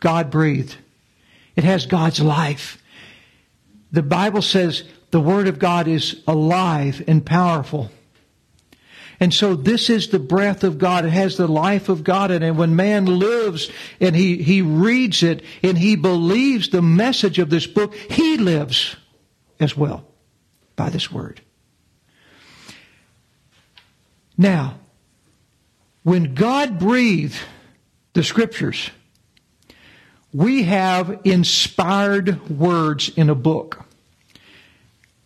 God 0.00 0.30
breathed. 0.30 0.76
It 1.56 1.64
has 1.64 1.86
God's 1.86 2.20
life. 2.20 2.82
The 3.90 4.02
Bible 4.02 4.42
says 4.42 4.84
the 5.10 5.20
Word 5.20 5.48
of 5.48 5.58
God 5.58 5.86
is 5.86 6.22
alive 6.26 7.04
and 7.06 7.24
powerful. 7.24 7.90
And 9.20 9.32
so 9.32 9.54
this 9.54 9.88
is 9.88 10.08
the 10.08 10.18
breath 10.18 10.64
of 10.64 10.78
God. 10.78 11.04
It 11.04 11.10
has 11.10 11.36
the 11.36 11.46
life 11.46 11.88
of 11.88 12.02
God 12.02 12.32
in 12.32 12.42
it. 12.42 12.48
And 12.48 12.58
when 12.58 12.74
man 12.74 13.06
lives 13.06 13.70
and 14.00 14.16
he, 14.16 14.42
he 14.42 14.62
reads 14.62 15.22
it 15.22 15.44
and 15.62 15.78
he 15.78 15.94
believes 15.94 16.70
the 16.70 16.82
message 16.82 17.38
of 17.38 17.48
this 17.48 17.66
book, 17.66 17.94
he 17.94 18.38
lives 18.38 18.96
as 19.60 19.76
well 19.76 20.04
by 20.74 20.90
this 20.90 21.12
word. 21.12 21.40
Now, 24.42 24.74
when 26.02 26.34
God 26.34 26.80
breathed 26.80 27.38
the 28.12 28.24
scriptures, 28.24 28.90
we 30.32 30.64
have 30.64 31.20
inspired 31.22 32.50
words 32.50 33.08
in 33.16 33.30
a 33.30 33.36
book. 33.36 33.84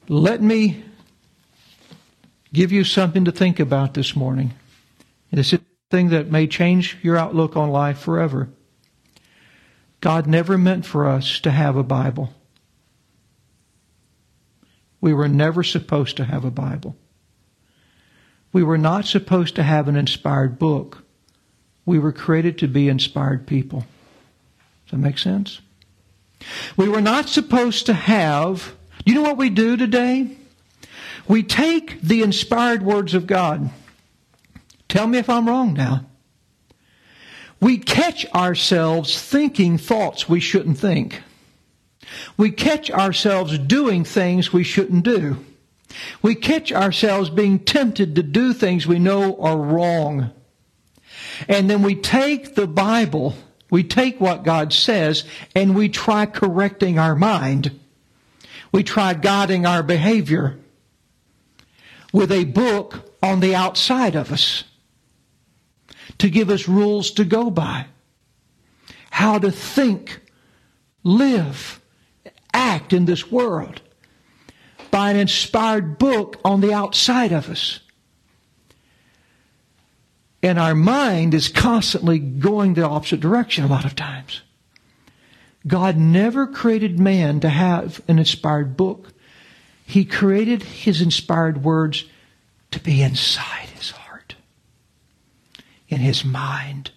Let 0.06 0.42
me 0.42 0.84
give 2.52 2.72
you 2.72 2.84
something 2.84 3.24
to 3.24 3.32
think 3.32 3.58
about 3.58 3.94
this 3.94 4.14
morning. 4.14 4.52
This 5.32 5.54
is 5.54 5.60
a 5.60 5.90
thing 5.90 6.10
that 6.10 6.30
may 6.30 6.46
change 6.46 6.98
your 7.02 7.16
outlook 7.16 7.56
on 7.56 7.70
life 7.70 7.98
forever. 7.98 8.50
God 10.02 10.26
never 10.26 10.58
meant 10.58 10.84
for 10.84 11.06
us 11.06 11.40
to 11.40 11.50
have 11.50 11.76
a 11.76 11.82
Bible. 11.82 12.34
We 15.00 15.14
were 15.14 15.28
never 15.28 15.62
supposed 15.62 16.18
to 16.18 16.24
have 16.24 16.44
a 16.44 16.50
Bible. 16.50 16.96
We 18.56 18.62
were 18.62 18.78
not 18.78 19.04
supposed 19.04 19.56
to 19.56 19.62
have 19.62 19.86
an 19.86 19.96
inspired 19.96 20.58
book. 20.58 21.04
We 21.84 21.98
were 21.98 22.10
created 22.10 22.56
to 22.60 22.66
be 22.66 22.88
inspired 22.88 23.46
people. 23.46 23.80
Does 23.80 24.92
that 24.92 24.96
make 24.96 25.18
sense? 25.18 25.60
We 26.74 26.88
were 26.88 27.02
not 27.02 27.28
supposed 27.28 27.84
to 27.84 27.92
have. 27.92 28.74
You 29.04 29.12
know 29.12 29.20
what 29.20 29.36
we 29.36 29.50
do 29.50 29.76
today? 29.76 30.38
We 31.28 31.42
take 31.42 32.00
the 32.00 32.22
inspired 32.22 32.82
words 32.82 33.12
of 33.12 33.26
God. 33.26 33.68
Tell 34.88 35.06
me 35.06 35.18
if 35.18 35.28
I'm 35.28 35.46
wrong 35.46 35.74
now. 35.74 36.06
We 37.60 37.76
catch 37.76 38.24
ourselves 38.32 39.20
thinking 39.20 39.76
thoughts 39.76 40.30
we 40.30 40.40
shouldn't 40.40 40.78
think. 40.78 41.20
We 42.38 42.52
catch 42.52 42.90
ourselves 42.90 43.58
doing 43.58 44.04
things 44.04 44.50
we 44.50 44.64
shouldn't 44.64 45.04
do. 45.04 45.44
We 46.22 46.34
catch 46.34 46.72
ourselves 46.72 47.30
being 47.30 47.58
tempted 47.60 48.14
to 48.16 48.22
do 48.22 48.52
things 48.52 48.86
we 48.86 48.98
know 48.98 49.36
are 49.40 49.56
wrong. 49.56 50.30
And 51.48 51.70
then 51.70 51.82
we 51.82 51.94
take 51.94 52.54
the 52.54 52.66
Bible, 52.66 53.34
we 53.70 53.82
take 53.82 54.20
what 54.20 54.44
God 54.44 54.72
says, 54.72 55.24
and 55.54 55.74
we 55.74 55.88
try 55.88 56.26
correcting 56.26 56.98
our 56.98 57.14
mind. 57.14 57.78
We 58.72 58.82
try 58.82 59.14
guiding 59.14 59.64
our 59.66 59.82
behavior. 59.82 60.58
with 62.12 62.32
a 62.32 62.44
book 62.44 63.12
on 63.22 63.40
the 63.40 63.54
outside 63.54 64.14
of 64.14 64.32
us 64.32 64.64
to 66.16 66.30
give 66.30 66.48
us 66.48 66.66
rules 66.66 67.10
to 67.10 67.24
go 67.24 67.50
by, 67.50 67.86
how 69.10 69.38
to 69.38 69.50
think, 69.50 70.20
live, 71.02 71.78
act 72.54 72.94
in 72.94 73.04
this 73.04 73.30
world 73.30 73.82
by 74.96 75.10
an 75.10 75.16
inspired 75.16 75.98
book 75.98 76.40
on 76.42 76.62
the 76.62 76.72
outside 76.72 77.30
of 77.30 77.50
us. 77.50 77.80
And 80.42 80.58
our 80.58 80.74
mind 80.74 81.34
is 81.34 81.48
constantly 81.48 82.18
going 82.18 82.72
the 82.72 82.88
opposite 82.88 83.20
direction 83.20 83.62
a 83.64 83.66
lot 83.66 83.84
of 83.84 83.94
times. 83.94 84.40
God 85.66 85.98
never 85.98 86.46
created 86.46 86.98
man 86.98 87.40
to 87.40 87.50
have 87.50 88.00
an 88.08 88.18
inspired 88.18 88.74
book. 88.74 89.12
He 89.84 90.06
created 90.06 90.62
his 90.62 91.02
inspired 91.02 91.62
words 91.62 92.06
to 92.70 92.80
be 92.80 93.02
inside 93.02 93.68
his 93.74 93.90
heart, 93.90 94.34
in 95.90 95.98
his 95.98 96.24
mind. 96.24 96.90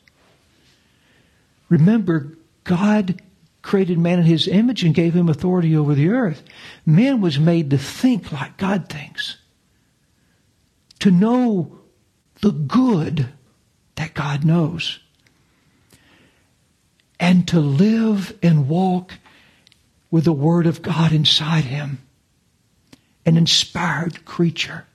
Remember, 1.67 2.37
God 2.63 3.21
created 3.69 3.99
man 3.99 4.17
in 4.17 4.25
his 4.25 4.47
image 4.47 4.83
and 4.83 4.95
gave 4.95 5.13
him 5.13 5.29
authority 5.29 5.77
over 5.77 5.93
the 5.93 6.09
earth. 6.09 6.41
Man 6.87 7.21
was 7.21 7.39
made 7.39 7.69
to 7.69 7.77
think 7.77 8.31
like 8.31 8.57
God 8.57 8.89
thinks, 8.89 9.37
to 10.97 11.11
know 11.11 11.77
the 12.41 12.49
good 12.49 13.29
that 13.93 14.15
God 14.15 14.43
knows 14.43 14.99
and 17.19 17.47
to 17.49 17.59
live 17.59 18.35
and 18.41 18.67
walk 18.67 19.13
with 20.09 20.23
the 20.23 20.33
Word 20.33 20.65
of 20.65 20.81
God 20.81 21.11
inside 21.11 21.65
him. 21.65 21.99
An 23.23 23.37
inspired 23.37 24.25
creature. 24.25 24.87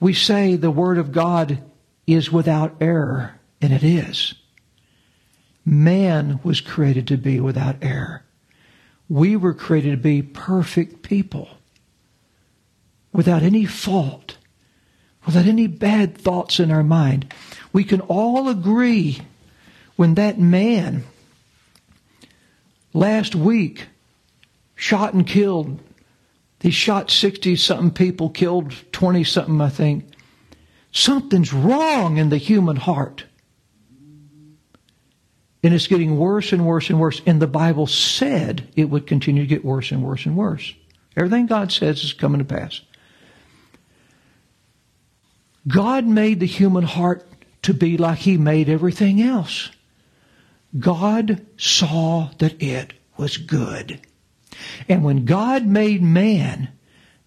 We 0.00 0.14
say 0.14 0.56
the 0.56 0.70
Word 0.70 0.96
of 0.96 1.12
God 1.12 1.62
is 2.06 2.32
without 2.32 2.76
error, 2.80 3.38
and 3.60 3.74
it 3.74 3.82
is. 3.82 4.32
Man 5.68 6.38
was 6.44 6.60
created 6.60 7.08
to 7.08 7.16
be 7.16 7.40
without 7.40 7.76
error. 7.82 8.22
We 9.08 9.34
were 9.34 9.52
created 9.52 9.90
to 9.90 9.96
be 9.96 10.22
perfect 10.22 11.02
people 11.02 11.48
without 13.12 13.42
any 13.42 13.64
fault, 13.64 14.36
without 15.26 15.46
any 15.46 15.66
bad 15.66 16.16
thoughts 16.16 16.60
in 16.60 16.70
our 16.70 16.84
mind. 16.84 17.34
We 17.72 17.82
can 17.82 18.00
all 18.02 18.48
agree 18.48 19.20
when 19.96 20.14
that 20.14 20.38
man 20.38 21.04
last 22.92 23.34
week 23.34 23.86
shot 24.76 25.14
and 25.14 25.26
killed, 25.26 25.80
he 26.60 26.70
shot 26.70 27.10
60 27.10 27.56
something 27.56 27.90
people, 27.90 28.30
killed 28.30 28.72
20 28.92 29.24
something, 29.24 29.60
I 29.60 29.68
think. 29.68 30.04
Something's 30.92 31.52
wrong 31.52 32.18
in 32.18 32.28
the 32.28 32.38
human 32.38 32.76
heart. 32.76 33.24
And 35.66 35.74
it's 35.74 35.88
getting 35.88 36.16
worse 36.16 36.52
and 36.52 36.64
worse 36.64 36.90
and 36.90 37.00
worse. 37.00 37.20
And 37.26 37.42
the 37.42 37.48
Bible 37.48 37.88
said 37.88 38.68
it 38.76 38.84
would 38.84 39.04
continue 39.04 39.42
to 39.42 39.48
get 39.48 39.64
worse 39.64 39.90
and 39.90 40.00
worse 40.00 40.24
and 40.24 40.36
worse. 40.36 40.72
Everything 41.16 41.46
God 41.46 41.72
says 41.72 42.04
is 42.04 42.12
coming 42.12 42.38
to 42.38 42.44
pass. 42.44 42.82
God 45.66 46.06
made 46.06 46.38
the 46.38 46.46
human 46.46 46.84
heart 46.84 47.26
to 47.62 47.74
be 47.74 47.98
like 47.98 48.18
He 48.18 48.38
made 48.38 48.68
everything 48.68 49.20
else. 49.20 49.70
God 50.78 51.44
saw 51.56 52.30
that 52.38 52.62
it 52.62 52.92
was 53.16 53.36
good. 53.36 53.98
And 54.88 55.02
when 55.02 55.24
God 55.24 55.66
made 55.66 56.00
man, 56.00 56.68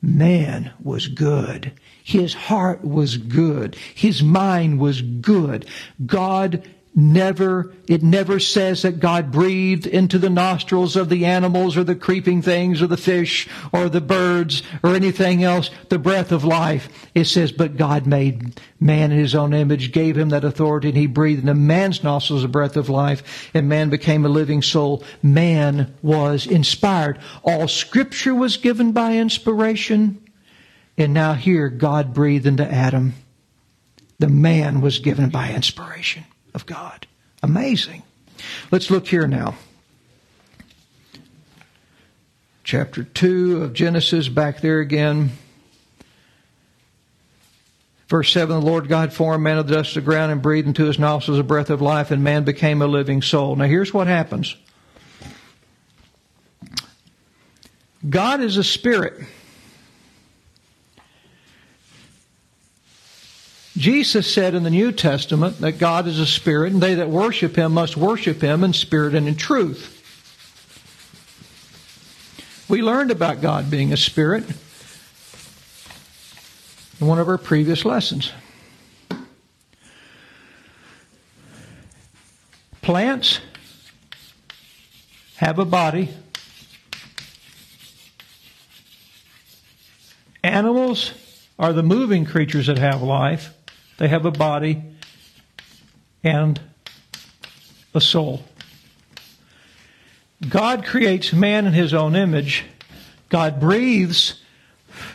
man 0.01 0.71
was 0.81 1.09
good. 1.09 1.73
His 2.05 2.33
heart 2.33 2.85
was 2.85 3.17
good. 3.17 3.75
His 3.93 4.23
mind 4.23 4.79
was 4.79 5.01
good. 5.01 5.65
God 6.05 6.65
never, 6.95 7.71
it 7.87 8.01
never 8.01 8.39
says 8.39 8.81
that 8.81 8.99
God 8.99 9.31
breathed 9.31 9.85
into 9.85 10.17
the 10.17 10.29
nostrils 10.29 10.95
of 10.95 11.09
the 11.09 11.25
animals 11.25 11.77
or 11.77 11.83
the 11.83 11.95
creeping 11.95 12.41
things 12.41 12.81
or 12.81 12.87
the 12.87 12.97
fish 12.97 13.47
or 13.71 13.89
the 13.89 14.01
birds 14.01 14.63
or 14.83 14.95
anything 14.95 15.43
else 15.43 15.69
the 15.89 15.99
breath 15.99 16.31
of 16.31 16.43
life. 16.43 16.89
It 17.13 17.25
says, 17.25 17.51
but 17.51 17.77
God 17.77 18.07
made 18.07 18.59
man 18.79 19.11
in 19.11 19.19
his 19.19 19.35
own 19.35 19.53
image, 19.53 19.91
gave 19.91 20.17
him 20.17 20.29
that 20.29 20.43
authority, 20.43 20.89
and 20.89 20.97
he 20.97 21.07
breathed 21.07 21.41
into 21.41 21.53
man's 21.53 22.03
nostrils 22.03 22.41
the 22.41 22.47
breath 22.47 22.75
of 22.75 22.89
life, 22.89 23.49
and 23.53 23.69
man 23.69 23.89
became 23.89 24.25
a 24.25 24.29
living 24.29 24.61
soul. 24.61 25.03
Man 25.21 25.93
was 26.01 26.47
inspired. 26.47 27.19
All 27.43 27.67
scripture 27.67 28.35
was 28.35 28.57
given 28.57 28.91
by 28.91 29.17
inspiration. 29.17 30.23
And 30.97 31.13
now 31.13 31.33
here, 31.33 31.69
God 31.69 32.13
breathed 32.13 32.45
into 32.45 32.69
Adam. 32.69 33.13
The 34.17 34.27
man 34.27 34.81
was 34.81 34.99
given 34.99 35.29
by 35.29 35.53
inspiration 35.53 36.25
of 36.53 36.65
God. 36.65 37.07
Amazing. 37.41 38.03
Let's 38.71 38.89
look 38.89 39.07
here 39.07 39.27
now. 39.27 39.55
Chapter 42.63 43.03
2 43.03 43.63
of 43.63 43.73
Genesis, 43.73 44.27
back 44.29 44.61
there 44.61 44.79
again. 44.79 45.31
Verse 48.07 48.31
7 48.31 48.59
The 48.59 48.65
Lord 48.65 48.87
God 48.87 49.13
formed 49.13 49.43
man 49.43 49.57
of 49.57 49.67
the 49.67 49.75
dust 49.75 49.95
of 49.95 50.03
the 50.03 50.05
ground 50.05 50.31
and 50.31 50.41
breathed 50.41 50.67
into 50.67 50.85
his 50.85 50.99
nostrils 50.99 51.39
a 51.39 51.43
breath 51.43 51.69
of 51.69 51.81
life, 51.81 52.11
and 52.11 52.23
man 52.23 52.43
became 52.43 52.81
a 52.81 52.87
living 52.87 53.21
soul. 53.21 53.55
Now, 53.55 53.65
here's 53.65 53.93
what 53.93 54.07
happens 54.07 54.55
God 58.07 58.41
is 58.41 58.57
a 58.57 58.63
spirit. 58.63 59.25
Jesus 63.79 64.31
said 64.31 64.55
in 64.55 64.63
the 64.63 64.69
New 64.69 64.91
Testament 64.91 65.59
that 65.59 65.79
God 65.79 66.05
is 66.05 66.19
a 66.19 66.25
spirit, 66.25 66.73
and 66.73 66.83
they 66.83 66.95
that 66.95 67.09
worship 67.09 67.55
him 67.55 67.71
must 67.71 67.95
worship 67.95 68.41
him 68.41 68.61
in 68.65 68.73
spirit 68.73 69.15
and 69.15 69.25
in 69.25 69.35
truth. 69.35 69.95
We 72.67 72.81
learned 72.81 73.09
about 73.09 73.39
God 73.41 73.71
being 73.71 73.93
a 73.93 73.97
spirit 73.97 74.43
in 76.99 77.07
one 77.07 77.19
of 77.19 77.29
our 77.29 77.37
previous 77.37 77.85
lessons. 77.85 78.33
Plants 82.81 83.39
have 85.37 85.57
a 85.57 85.63
body. 85.63 86.09
Animals 90.43 91.13
are 91.57 91.71
the 91.71 91.83
moving 91.83 92.25
creatures 92.25 92.67
that 92.67 92.77
have 92.77 93.01
life. 93.01 93.53
They 93.99 94.07
have 94.07 94.25
a 94.25 94.31
body 94.31 94.81
and 96.23 96.59
a 97.93 97.99
soul. 97.99 98.43
God 100.47 100.85
creates 100.85 101.33
man 101.33 101.67
in 101.67 101.73
his 101.73 101.93
own 101.93 102.15
image. 102.15 102.63
God 103.27 103.59
breathes 103.59 104.41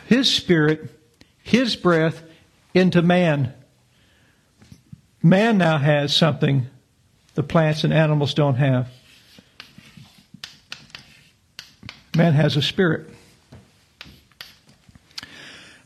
his 0.05 0.31
spirit, 0.31 0.91
his 1.41 1.75
breath 1.75 2.21
into 2.75 3.01
man. 3.01 3.53
Man 5.23 5.57
now 5.57 5.79
has 5.79 6.15
something 6.15 6.67
the 7.33 7.41
plants 7.41 7.83
and 7.83 7.91
animals 7.91 8.35
don't 8.35 8.55
have. 8.55 8.87
Man 12.15 12.33
has 12.33 12.55
a 12.55 12.61
spirit. 12.61 13.09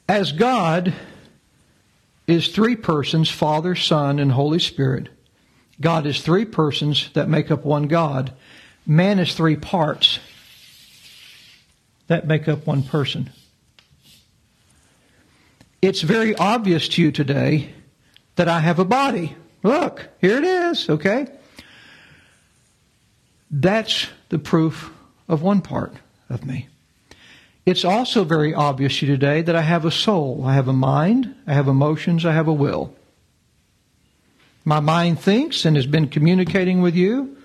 As 0.08 0.34
God, 0.34 0.94
is 2.32 2.50
three 2.50 2.76
persons 2.76 3.30
Father, 3.30 3.76
Son, 3.76 4.20
and 4.20 4.32
Holy 4.32 4.60
Spirit. 4.60 5.10
God 5.82 6.06
is 6.06 6.22
three 6.22 6.46
persons 6.46 7.10
that 7.14 7.30
make 7.30 7.52
up 7.52 7.64
one 7.64 7.88
God. 7.88 8.34
Man 8.86 9.20
is 9.20 9.34
three 9.34 9.56
parts 9.56 10.20
that 12.08 12.28
make 12.28 12.48
up 12.48 12.66
one 12.66 12.84
person. 12.84 13.30
It's 15.82 16.02
very 16.02 16.36
obvious 16.36 16.90
to 16.90 17.02
you 17.02 17.12
today 17.12 17.74
that 18.36 18.50
I 18.50 18.60
have 18.60 18.80
a 18.80 18.86
body. 18.86 19.36
Look, 19.64 20.10
here 20.20 20.38
it 20.38 20.44
is, 20.44 20.90
okay? 20.90 21.28
That's 23.50 24.08
the 24.30 24.40
proof 24.40 24.92
of 25.28 25.42
one 25.42 25.62
part 25.62 25.94
of 26.30 26.46
me. 26.46 26.68
It's 27.70 27.86
also 27.86 28.24
very 28.24 28.52
obvious 28.52 28.98
to 28.98 29.06
you 29.06 29.12
today 29.12 29.44
that 29.44 29.56
I 29.56 29.62
have 29.62 29.86
a 29.86 29.92
soul. 29.92 30.44
I 30.44 30.56
have 30.56 30.68
a 30.68 30.74
mind, 30.74 31.36
I 31.46 31.54
have 31.54 31.68
emotions, 31.68 32.26
I 32.26 32.34
have 32.34 32.48
a 32.48 32.54
will. 32.54 32.96
My 34.66 34.80
mind 34.80 35.20
thinks 35.20 35.66
and 35.66 35.76
has 35.76 35.86
been 35.86 36.08
communicating 36.08 36.82
with 36.82 36.96
you. 36.96 37.38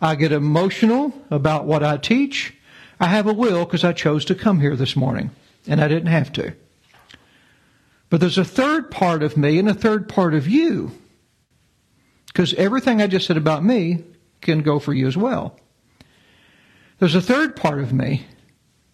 I 0.00 0.14
get 0.14 0.32
emotional 0.32 1.12
about 1.30 1.66
what 1.66 1.82
I 1.82 1.98
teach. 1.98 2.54
I 2.98 3.08
have 3.08 3.26
a 3.26 3.34
will 3.34 3.66
because 3.66 3.84
I 3.84 3.92
chose 3.92 4.24
to 4.24 4.34
come 4.34 4.60
here 4.60 4.76
this 4.76 4.96
morning, 4.96 5.30
and 5.66 5.78
I 5.82 5.88
didn't 5.88 6.06
have 6.06 6.32
to. 6.32 6.54
But 8.08 8.20
there's 8.20 8.38
a 8.38 8.44
third 8.46 8.90
part 8.90 9.22
of 9.22 9.36
me 9.36 9.58
and 9.58 9.68
a 9.68 9.74
third 9.74 10.08
part 10.08 10.32
of 10.32 10.48
you. 10.48 10.90
Because 12.28 12.54
everything 12.54 13.02
I 13.02 13.08
just 13.08 13.26
said 13.26 13.36
about 13.36 13.62
me 13.62 14.04
can 14.40 14.62
go 14.62 14.78
for 14.78 14.94
you 14.94 15.06
as 15.06 15.18
well. 15.18 15.60
There's 16.98 17.14
a 17.14 17.20
third 17.20 17.56
part 17.56 17.80
of 17.80 17.92
me 17.92 18.24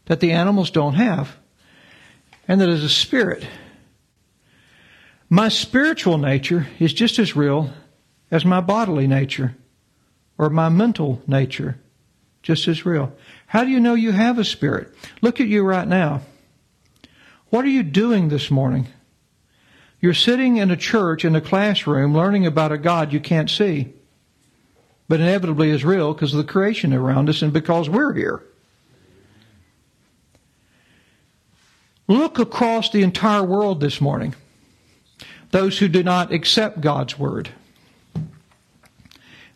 that 0.07 0.21
the 0.21 0.33
animals 0.33 0.71
don't 0.71 0.95
have. 0.95 1.37
and 2.49 2.61
that 2.61 2.69
is 2.69 2.85
a 2.85 2.89
spirit. 2.89 3.47
My 5.29 5.49
spiritual 5.49 6.17
nature 6.19 6.69
is 6.79 6.93
just 6.93 7.19
as 7.19 7.35
real 7.35 7.71
as 8.31 8.45
my 8.45 8.61
bodily 8.61 9.09
nature 9.09 9.57
or 10.39 10.51
my 10.51 10.69
mental 10.69 11.21
nature, 11.27 11.79
just 12.43 12.69
as 12.69 12.87
real. 12.87 13.13
How 13.49 13.65
do 13.65 13.71
you 13.71 13.81
know 13.81 13.95
you 13.95 14.13
have 14.13 14.39
a 14.39 14.45
spirit? 14.45 14.95
Look 15.23 15.41
at 15.41 15.49
you 15.49 15.65
right 15.65 15.89
now. 15.89 16.21
What 17.51 17.65
are 17.65 17.69
you 17.69 17.83
doing 17.83 18.29
this 18.29 18.51
morning? 18.51 18.87
You're 20.01 20.15
sitting 20.15 20.59
in 20.59 20.71
a 20.71 20.77
church 20.77 21.25
in 21.25 21.35
a 21.35 21.41
classroom 21.41 22.15
learning 22.15 22.47
about 22.47 22.71
a 22.71 22.79
God 22.79 23.13
you 23.13 23.19
can't 23.19 23.51
see, 23.51 23.93
but 25.09 25.21
inevitably 25.21 25.71
is 25.71 25.85
real 25.85 26.13
because 26.13 26.33
of 26.33 26.39
the 26.39 26.53
creation 26.53 26.93
around 26.93 27.29
us 27.29 27.43
and 27.43 27.53
because 27.53 27.89
we're 27.89 28.13
here. 28.13 28.43
Look 32.09 32.39
across 32.39 32.91
the 32.91 33.03
entire 33.03 33.43
world 33.43 33.81
this 33.81 34.01
morning. 34.01 34.35
Those 35.51 35.79
who 35.79 35.89
do 35.89 36.03
not 36.03 36.33
accept 36.33 36.81
God's 36.81 37.19
word. 37.19 37.51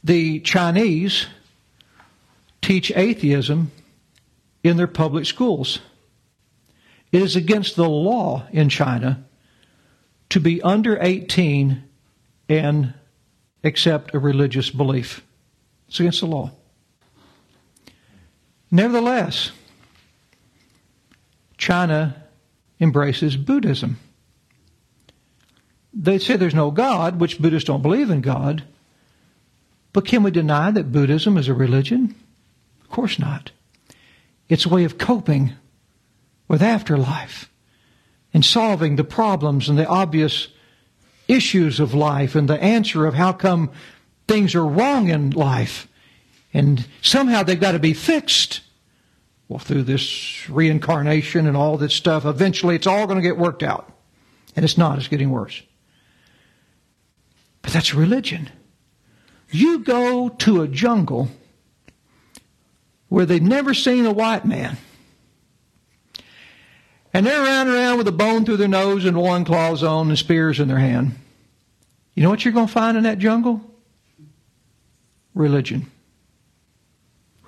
The 0.03 0.41
Chinese 0.41 1.27
teach 2.63 2.91
atheism 2.95 3.71
in 4.65 4.77
their 4.77 4.87
public 4.87 5.27
schools. 5.27 5.81
It 7.13 7.23
is 7.23 7.37
against 7.37 7.77
the 7.77 7.89
law 7.89 8.47
in 8.53 8.69
China 8.69 9.25
to 10.31 10.41
be 10.41 10.63
under 10.63 10.99
18 11.01 11.83
and 12.49 12.95
accept 13.63 14.15
a 14.15 14.19
religious 14.19 14.71
belief. 14.71 15.23
It's 15.89 16.01
against 16.01 16.21
the 16.21 16.27
law. 16.27 16.53
Nevertheless, 18.71 19.51
China 21.59 22.25
embraces 22.81 23.37
Buddhism. 23.37 23.99
They 25.93 26.19
say 26.19 26.37
there's 26.37 26.55
no 26.55 26.71
God, 26.71 27.21
which 27.21 27.41
Buddhists 27.41 27.67
don't 27.67 27.83
believe 27.83 28.11
in 28.11 28.21
God. 28.21 28.63
But 29.93 30.07
can 30.07 30.23
we 30.23 30.31
deny 30.31 30.71
that 30.71 30.93
Buddhism 30.93 31.37
is 31.37 31.49
a 31.49 31.55
religion? 31.55 32.15
Of 32.81 32.91
course 32.91 33.19
not. 33.19 33.51
It's 34.49 34.67
a 34.67 34.69
way 34.69 34.85
of 34.85 34.99
coping 34.99 35.53
with 36.49 36.63
afterlife 36.63 37.51
and 38.33 38.45
solving 38.45 38.97
the 38.97 39.05
problems 39.05 39.69
and 39.69 39.79
the 39.79 39.87
obvious 39.87 40.49
issues 41.29 41.81
of 41.81 41.95
life 41.95 42.35
and 42.35 42.49
the 42.49 42.61
answer 42.63 43.07
of 43.07 43.15
how 43.15 43.33
come 43.33 43.71
things 44.27 44.55
are 44.55 44.67
wrong 44.67 45.09
in 45.09 45.31
life. 45.31 45.89
And 46.53 46.87
somehow 47.03 47.43
they've 47.43 47.61
got 47.61 47.73
to 47.73 47.79
be 47.79 47.95
fixed. 47.95 48.61
Well, 49.51 49.59
through 49.59 49.83
this 49.83 50.49
reincarnation 50.49 51.49
and 51.49 51.57
all 51.57 51.77
this 51.77 51.93
stuff, 51.93 52.25
eventually 52.25 52.77
it's 52.77 52.87
all 52.87 53.09
going 53.09 53.19
to 53.19 53.23
get 53.23 53.37
worked 53.37 53.65
out. 53.65 53.93
And 54.55 54.65
it's 54.65 54.79
not, 54.79 54.97
it's 54.97 55.09
getting 55.09 55.31
worse. 55.31 55.61
But 57.61 57.73
that's 57.73 57.93
religion. 57.93 58.49
You 59.51 59.81
go 59.81 60.29
to 60.29 60.63
a 60.63 60.69
jungle 60.69 61.31
where 63.09 63.27
they've 63.27 63.43
never 63.43 63.75
seen 63.75 64.07
a 64.07 64.13
white 64.13 64.45
man. 64.45 64.77
And 67.13 67.27
they're 67.27 67.43
running 67.43 67.75
around 67.75 67.99
with 67.99 68.07
a 68.07 68.13
bone 68.13 68.45
through 68.45 68.59
their 68.59 68.69
nose 68.69 69.05
and 69.05 69.19
loincloths 69.19 69.83
on 69.83 70.11
and 70.11 70.17
spears 70.17 70.61
in 70.61 70.69
their 70.69 70.79
hand. 70.79 71.17
You 72.15 72.23
know 72.23 72.31
what 72.31 72.45
you're 72.45 72.55
going 72.55 72.69
to 72.69 72.73
find 72.73 72.97
in 72.97 73.03
that 73.03 73.19
jungle? 73.19 73.61
Religion. 75.35 75.91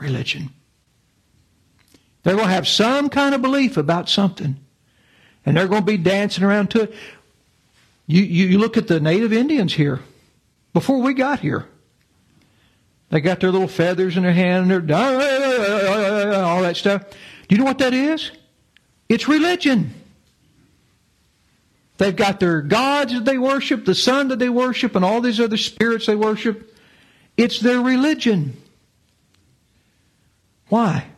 Religion. 0.00 0.50
They're 2.22 2.36
going 2.36 2.48
to 2.48 2.54
have 2.54 2.68
some 2.68 3.08
kind 3.08 3.34
of 3.34 3.42
belief 3.42 3.76
about 3.76 4.08
something. 4.08 4.56
And 5.44 5.56
they're 5.56 5.68
going 5.68 5.82
to 5.82 5.86
be 5.86 5.96
dancing 5.96 6.44
around 6.44 6.70
to 6.70 6.82
it. 6.82 6.94
You, 8.06 8.22
you, 8.22 8.46
you 8.46 8.58
look 8.58 8.76
at 8.76 8.88
the 8.88 9.00
native 9.00 9.32
Indians 9.32 9.74
here 9.74 10.00
before 10.72 11.00
we 11.00 11.14
got 11.14 11.40
here. 11.40 11.66
They 13.10 13.20
got 13.20 13.40
their 13.40 13.50
little 13.50 13.68
feathers 13.68 14.16
in 14.16 14.22
their 14.22 14.32
hand 14.32 14.72
and 14.72 14.88
they're 14.88 14.96
all 16.44 16.62
that 16.62 16.76
stuff. 16.76 17.10
Do 17.10 17.54
you 17.54 17.58
know 17.58 17.64
what 17.64 17.78
that 17.78 17.92
is? 17.92 18.30
It's 19.08 19.28
religion. 19.28 19.92
They've 21.98 22.16
got 22.16 22.40
their 22.40 22.62
gods 22.62 23.12
that 23.12 23.24
they 23.24 23.38
worship, 23.38 23.84
the 23.84 23.94
sun 23.94 24.28
that 24.28 24.38
they 24.38 24.48
worship, 24.48 24.96
and 24.96 25.04
all 25.04 25.20
these 25.20 25.38
other 25.38 25.58
spirits 25.58 26.06
they 26.06 26.16
worship. 26.16 26.74
It's 27.36 27.60
their 27.60 27.80
religion. 27.80 28.56
Why? 30.68 31.11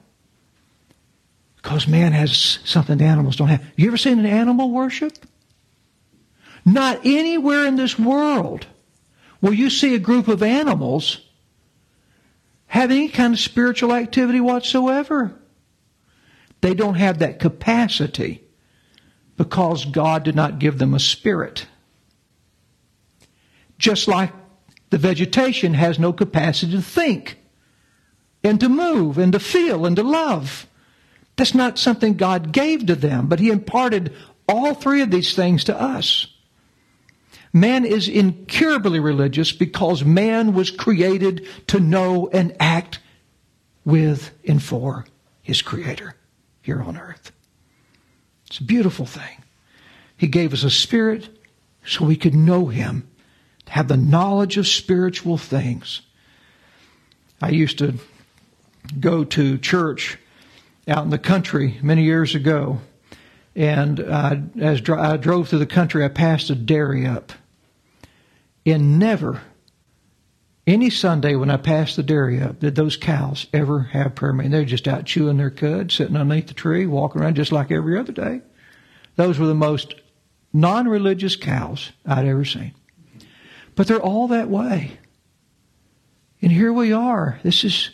Because 1.75 1.89
man 1.89 2.13
has 2.13 2.61
something 2.65 2.99
the 2.99 3.05
animals 3.05 3.35
don't 3.35 3.49
have. 3.49 3.65
You 3.75 3.89
ever 3.89 3.97
seen 3.97 4.21
an 4.21 4.27
animal 4.27 4.71
worship? 4.71 5.13
Not 6.65 7.01
anywhere 7.05 7.67
in 7.67 7.75
this 7.75 7.99
world 7.99 8.69
will 9.41 9.53
you 9.53 9.71
see 9.71 9.93
a 9.93 9.99
group 9.99 10.29
of 10.29 10.41
animals 10.41 11.19
have 12.67 12.93
any 12.93 13.09
kind 13.09 13.35
of 13.35 13.41
spiritual 13.41 13.93
activity 13.93 14.39
whatsoever. 14.39 15.37
They 16.61 16.75
don't 16.75 16.95
have 16.95 17.19
that 17.19 17.41
capacity 17.41 18.45
because 19.37 19.85
God 19.85 20.23
did 20.23 20.37
not 20.37 20.61
give 20.61 20.79
them 20.79 20.95
a 20.95 21.01
spirit. 21.01 21.67
Just 23.79 24.07
like 24.07 24.33
the 24.91 24.99
vegetation 24.99 25.75
has 25.75 25.99
no 25.99 26.13
capacity 26.13 26.71
to 26.71 26.83
think 26.83 27.39
and 28.45 28.61
to 28.61 28.69
move 28.69 29.19
and 29.19 29.33
to 29.33 29.41
feel 29.41 29.87
and 29.87 29.97
to 29.97 30.05
love. 30.05 30.69
That's 31.37 31.55
not 31.55 31.79
something 31.79 32.15
God 32.15 32.53
gave 32.53 32.87
to 32.87 32.95
them, 32.95 33.27
but 33.27 33.41
He 33.41 33.51
imparted 33.51 34.15
all 34.49 34.75
three 34.75 35.03
of 35.03 35.11
these 35.11 35.35
things 35.35 35.65
to 35.65 35.81
us. 35.81 36.27
Man 37.53 37.85
is 37.85 38.09
incurably 38.09 38.99
religious 38.99 39.53
because 39.53 40.05
man 40.05 40.55
was 40.55 40.71
created 40.71 41.47
to 41.69 41.79
know 41.79 42.29
and 42.33 42.55
act 42.59 42.99
with 43.85 44.33
and 44.47 44.63
for 44.63 45.07
his 45.45 45.61
Creator 45.61 46.17
here 46.63 46.83
on 46.83 46.97
earth. 46.97 47.31
It's 48.47 48.59
a 48.59 48.65
beautiful 48.65 49.05
thing. 49.05 49.43
He 50.17 50.27
gave 50.27 50.55
us 50.55 50.65
a 50.65 50.71
spirit 50.71 51.29
so 51.85 52.07
we 52.07 52.17
could 52.17 52.35
know 52.35 52.69
Him, 52.69 53.07
have 53.69 53.89
the 53.89 53.97
knowledge 53.99 54.57
of 54.57 54.67
spiritual 54.67 55.37
things. 55.37 56.01
I 57.43 57.51
used 57.51 57.77
to 57.79 57.99
go 58.99 59.23
to 59.25 59.59
church 59.59 60.17
out 60.89 61.05
in 61.05 61.11
the 61.11 61.19
country 61.19 61.79
many 61.83 62.05
years 62.05 62.35
ago. 62.35 62.81
And 63.57 64.01
uh, 64.01 64.37
as 64.61 64.83
I 64.89 65.17
drove 65.17 65.49
through 65.49 65.61
the 65.61 65.67
country, 65.67 66.05
I 66.05 66.09
passed 66.09 66.51
a 66.51 66.55
dairy 66.55 67.07
up. 67.07 67.33
And 68.67 68.99
never, 68.99 69.43
any 70.67 70.91
Sunday 70.91 71.37
when 71.37 71.51
I 71.51 71.57
passed 71.57 71.97
the 71.97 72.03
dairy 72.03 72.41
up, 72.41 72.61
did 72.61 72.75
those 72.75 72.97
cows 72.97 73.47
ever 73.53 73.81
have 73.81 74.15
prayer 74.15 74.33
meeting. 74.33 74.51
They're 74.51 74.65
just 74.65 74.89
out 74.89 75.05
chewing 75.05 75.37
their 75.37 75.51
cud, 75.51 75.93
sitting 75.93 76.17
underneath 76.17 76.49
the 76.49 76.55
tree, 76.55 76.87
walking 76.87 77.21
around 77.21 77.37
just 77.37 77.53
like 77.53 77.71
every 77.71 77.99
other 77.99 78.13
day. 78.13 78.41
Those 79.17 79.39
were 79.39 79.47
the 79.47 79.55
most 79.55 79.95
non-religious 80.53 81.37
cows 81.37 81.93
I'd 82.07 82.27
ever 82.27 82.45
seen. 82.45 82.75
But 83.75 83.87
they're 83.87 84.01
all 84.01 84.29
that 84.29 84.49
way. 84.49 84.99
And 86.41 86.51
here 86.51 86.73
we 86.73 86.93
are. 86.93 87.39
This 87.43 87.65
is, 87.65 87.91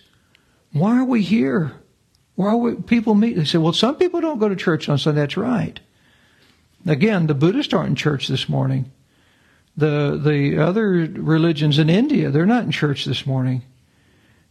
why 0.73 0.99
are 0.99 1.05
we 1.05 1.23
here? 1.23 1.73
Why 2.41 2.55
we, 2.55 2.75
people 2.77 3.15
meet? 3.15 3.37
They 3.37 3.45
say, 3.45 3.59
well, 3.59 3.75
some 3.75 3.97
people 3.97 4.23
don't 4.23 4.39
go 4.39 4.49
to 4.49 4.57
church 4.57 4.89
on 4.89 4.97
Sunday. 4.97 5.21
That's 5.21 5.37
right. 5.37 5.79
Again, 6.87 7.27
the 7.27 7.35
Buddhists 7.35 7.75
aren't 7.75 7.91
in 7.91 7.97
church 7.97 8.29
this 8.29 8.49
morning. 8.49 8.91
The, 9.77 10.19
the 10.19 10.57
other 10.59 10.89
religions 10.89 11.79
in 11.79 11.91
India, 11.91 12.31
they're 12.31 12.47
not 12.47 12.65
in 12.65 12.71
church 12.71 13.05
this 13.05 13.27
morning. 13.27 13.61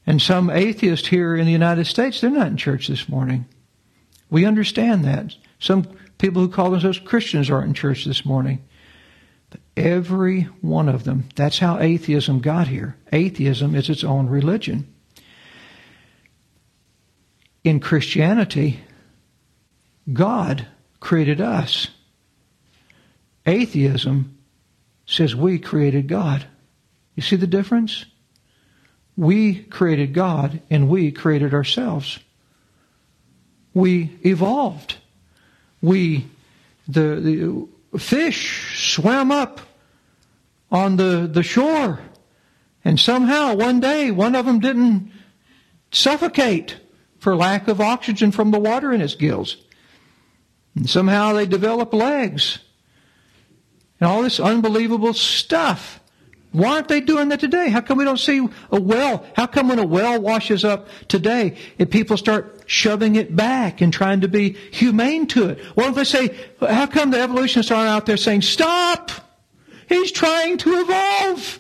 And 0.06 0.22
some 0.22 0.52
atheists 0.52 1.08
here 1.08 1.36
in 1.36 1.48
the 1.48 1.52
United 1.52 1.86
States, 1.86 2.22
they're 2.22 2.30
not 2.30 2.46
in 2.46 2.58
church 2.58 2.88
this 2.88 3.10
morning. 3.10 3.48
We 4.30 4.46
understand 4.46 5.04
that. 5.06 5.34
Some 5.58 5.88
people 6.20 6.44
who 6.44 6.50
call 6.50 6.70
themselves 6.70 7.00
Christians 7.00 7.50
aren't 7.50 7.70
in 7.70 7.74
church 7.74 8.06
this 8.06 8.24
morning. 8.24 8.64
But 9.50 9.62
every 9.76 10.44
one 10.62 10.90
of 10.90 11.06
them, 11.06 11.28
that's 11.34 11.58
how 11.58 11.80
atheism 11.80 12.40
got 12.40 12.68
here. 12.68 12.98
Atheism 13.12 13.74
is 13.74 13.90
its 13.90 14.04
own 14.04 14.28
religion 14.28 14.94
in 17.70 17.80
Christianity, 17.80 18.80
God 20.12 20.66
created 21.00 21.40
us. 21.40 21.88
Atheism 23.46 24.38
says 25.06 25.36
we 25.36 25.60
created 25.60 26.08
God. 26.08 26.46
You 27.16 27.22
see 27.22 27.36
the 27.36 27.48
difference? 27.48 28.06
We 29.16 29.56
created 29.64 30.14
God 30.14 30.62
and 30.72 30.90
we 30.90 31.12
created 31.12 31.54
ourselves. 31.54 32.20
We 33.74 34.18
evolved. 34.26 34.98
We, 35.82 36.26
the, 36.88 37.68
the 37.94 38.00
fish 38.00 38.94
swam 38.96 39.32
up 39.32 39.62
on 40.72 40.96
the, 40.96 41.30
the 41.32 41.44
shore 41.44 42.00
and 42.84 43.00
somehow 43.00 43.54
one 43.54 43.80
day 43.80 44.10
one 44.10 44.34
of 44.34 44.48
them 44.48 44.60
didn't 44.60 45.12
suffocate 45.92 46.78
for 47.20 47.36
lack 47.36 47.68
of 47.68 47.82
oxygen 47.82 48.32
from 48.32 48.52
the 48.52 48.60
water 48.60 48.92
in 48.92 49.02
its 49.02 49.16
gills. 49.16 49.58
And 50.76 50.90
somehow 50.90 51.34
they 51.34 51.46
develop 51.46 51.94
legs. 51.94 52.60
And 54.00 54.10
all 54.10 54.24
this 54.24 54.40
unbelievable 54.40 55.14
stuff. 55.14 56.00
Why 56.52 56.76
aren't 56.76 56.88
they 56.88 57.02
doing 57.02 57.30
that 57.30 57.40
today? 57.40 57.70
How 57.70 57.82
come 57.82 58.00
we 58.00 58.06
don't 58.06 58.20
see 58.20 58.48
a 58.72 58.82
well? 58.82 59.24
How 59.36 59.46
come 59.46 59.68
when 59.68 59.78
a 59.78 59.86
well 59.86 60.20
washes 60.20 60.66
up 60.66 60.88
today 61.08 61.58
and 61.78 61.92
people 61.92 62.18
start 62.18 62.64
shoving 62.66 63.18
it 63.18 63.36
back 63.36 63.82
and 63.82 63.94
trying 63.94 64.22
to 64.22 64.28
be 64.28 64.54
humane 64.72 65.28
to 65.28 65.50
it? 65.50 65.60
Why 65.76 65.84
don't 65.84 65.96
they 65.96 66.06
say, 66.06 66.36
how 66.60 66.88
come 66.88 67.12
the 67.12 67.22
evolutionists 67.22 67.72
aren't 67.72 67.90
out 67.90 68.08
there 68.08 68.18
saying, 68.18 68.42
stop! 68.42 69.12
He's 69.88 70.12
trying 70.12 70.58
to 70.60 70.80
evolve! 70.80 71.60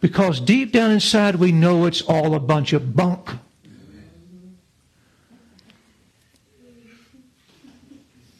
Because 0.00 0.40
deep 0.40 0.72
down 0.72 0.90
inside 0.90 1.36
we 1.36 1.52
know 1.52 1.86
it's 1.86 2.02
all 2.02 2.34
a 2.34 2.40
bunch 2.40 2.72
of 2.72 2.94
bunk. 2.94 3.30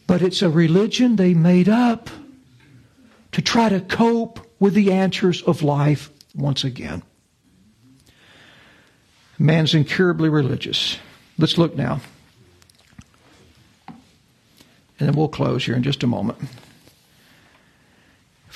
But 0.06 0.22
it's 0.22 0.40
a 0.40 0.48
religion 0.48 1.16
they 1.16 1.34
made 1.34 1.68
up 1.68 2.08
to 3.32 3.42
try 3.42 3.68
to 3.68 3.80
cope 3.80 4.40
with 4.58 4.74
the 4.74 4.92
answers 4.92 5.42
of 5.42 5.62
life 5.62 6.10
once 6.34 6.64
again. 6.64 7.02
Man's 9.38 9.74
incurably 9.74 10.28
religious. 10.28 10.98
Let's 11.36 11.58
look 11.58 11.76
now. 11.76 12.00
And 14.98 15.08
then 15.08 15.12
we'll 15.12 15.28
close 15.28 15.64
here 15.64 15.76
in 15.76 15.82
just 15.82 16.02
a 16.02 16.08
moment. 16.08 16.38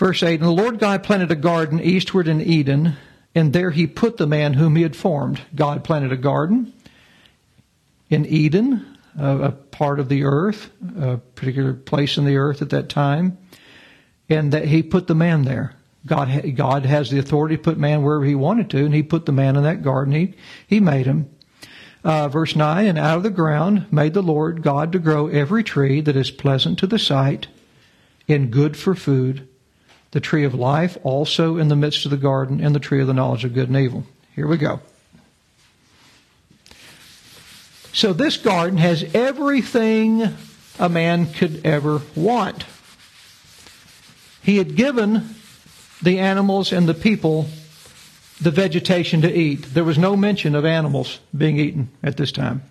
Verse 0.02 0.24
8 0.24 0.40
And 0.40 0.48
the 0.48 0.50
Lord 0.50 0.80
God 0.80 1.04
planted 1.04 1.30
a 1.30 1.36
garden 1.36 1.80
eastward 1.80 2.26
in 2.26 2.40
Eden, 2.40 2.96
and 3.36 3.52
there 3.52 3.70
he 3.70 3.86
put 3.86 4.16
the 4.16 4.26
man 4.26 4.54
whom 4.54 4.74
he 4.74 4.82
had 4.82 4.96
formed. 4.96 5.40
God 5.54 5.84
planted 5.84 6.10
a 6.10 6.16
garden 6.16 6.72
in 8.10 8.26
Eden, 8.26 8.98
a, 9.16 9.52
part 9.52 10.00
of 10.00 10.08
the 10.08 10.24
earth, 10.24 10.72
a 10.98 11.18
particular 11.18 11.72
place 11.72 12.18
in 12.18 12.24
the 12.24 12.36
earth 12.36 12.62
at 12.62 12.70
that 12.70 12.88
time, 12.88 13.38
and 14.28 14.52
that 14.52 14.64
he 14.64 14.82
put 14.82 15.06
the 15.06 15.14
man 15.14 15.44
there. 15.44 15.76
God, 16.04 16.56
God 16.56 16.84
has 16.84 17.08
the 17.08 17.20
authority 17.20 17.56
to 17.56 17.62
put 17.62 17.78
man 17.78 18.02
wherever 18.02 18.24
he 18.24 18.34
wanted 18.34 18.70
to, 18.70 18.84
and 18.84 18.92
he 18.92 19.04
put 19.04 19.24
the 19.24 19.30
man 19.30 19.54
in 19.54 19.62
that 19.62 19.84
garden. 19.84 20.14
He, 20.14 20.34
he 20.66 20.80
made 20.80 21.06
him. 21.06 21.30
Uh, 22.02 22.26
verse 22.26 22.56
9, 22.56 22.86
and 22.86 22.98
out 22.98 23.18
of 23.18 23.22
the 23.22 23.30
ground 23.30 23.86
made 23.92 24.14
the 24.14 24.20
Lord 24.20 24.62
God 24.62 24.90
to 24.90 24.98
grow 24.98 25.28
every 25.28 25.62
tree 25.62 26.00
that 26.00 26.16
is 26.16 26.32
pleasant 26.32 26.80
to 26.80 26.88
the 26.88 26.98
sight 26.98 27.46
and 28.26 28.50
good 28.50 28.76
for 28.76 28.96
food, 28.96 29.46
the 30.12 30.20
tree 30.20 30.44
of 30.44 30.54
life 30.54 30.96
also 31.02 31.56
in 31.56 31.68
the 31.68 31.76
midst 31.76 32.04
of 32.04 32.10
the 32.10 32.16
garden, 32.16 32.64
and 32.64 32.74
the 32.74 32.80
tree 32.80 33.00
of 33.00 33.06
the 33.06 33.14
knowledge 33.14 33.44
of 33.44 33.52
good 33.52 33.68
and 33.68 33.76
evil. 33.76 34.04
Here 34.34 34.46
we 34.46 34.56
go. 34.56 34.80
So 37.92 38.12
this 38.12 38.38
garden 38.38 38.78
has 38.78 39.04
everything 39.14 40.34
a 40.78 40.88
man 40.88 41.30
could 41.32 41.66
ever 41.66 42.00
want. 42.16 42.64
He 44.42 44.56
had 44.56 44.76
given 44.76 45.34
the 46.02 46.18
animals 46.18 46.72
and 46.72 46.88
the 46.88 46.94
people 46.94 47.48
the 48.40 48.50
vegetation 48.50 49.22
to 49.22 49.32
eat. 49.32 49.62
There 49.72 49.84
was 49.84 49.98
no 49.98 50.16
mention 50.16 50.54
of 50.54 50.64
animals 50.64 51.20
being 51.36 51.58
eaten 51.58 51.90
at 52.02 52.16
this 52.16 52.32
time. 52.32 52.62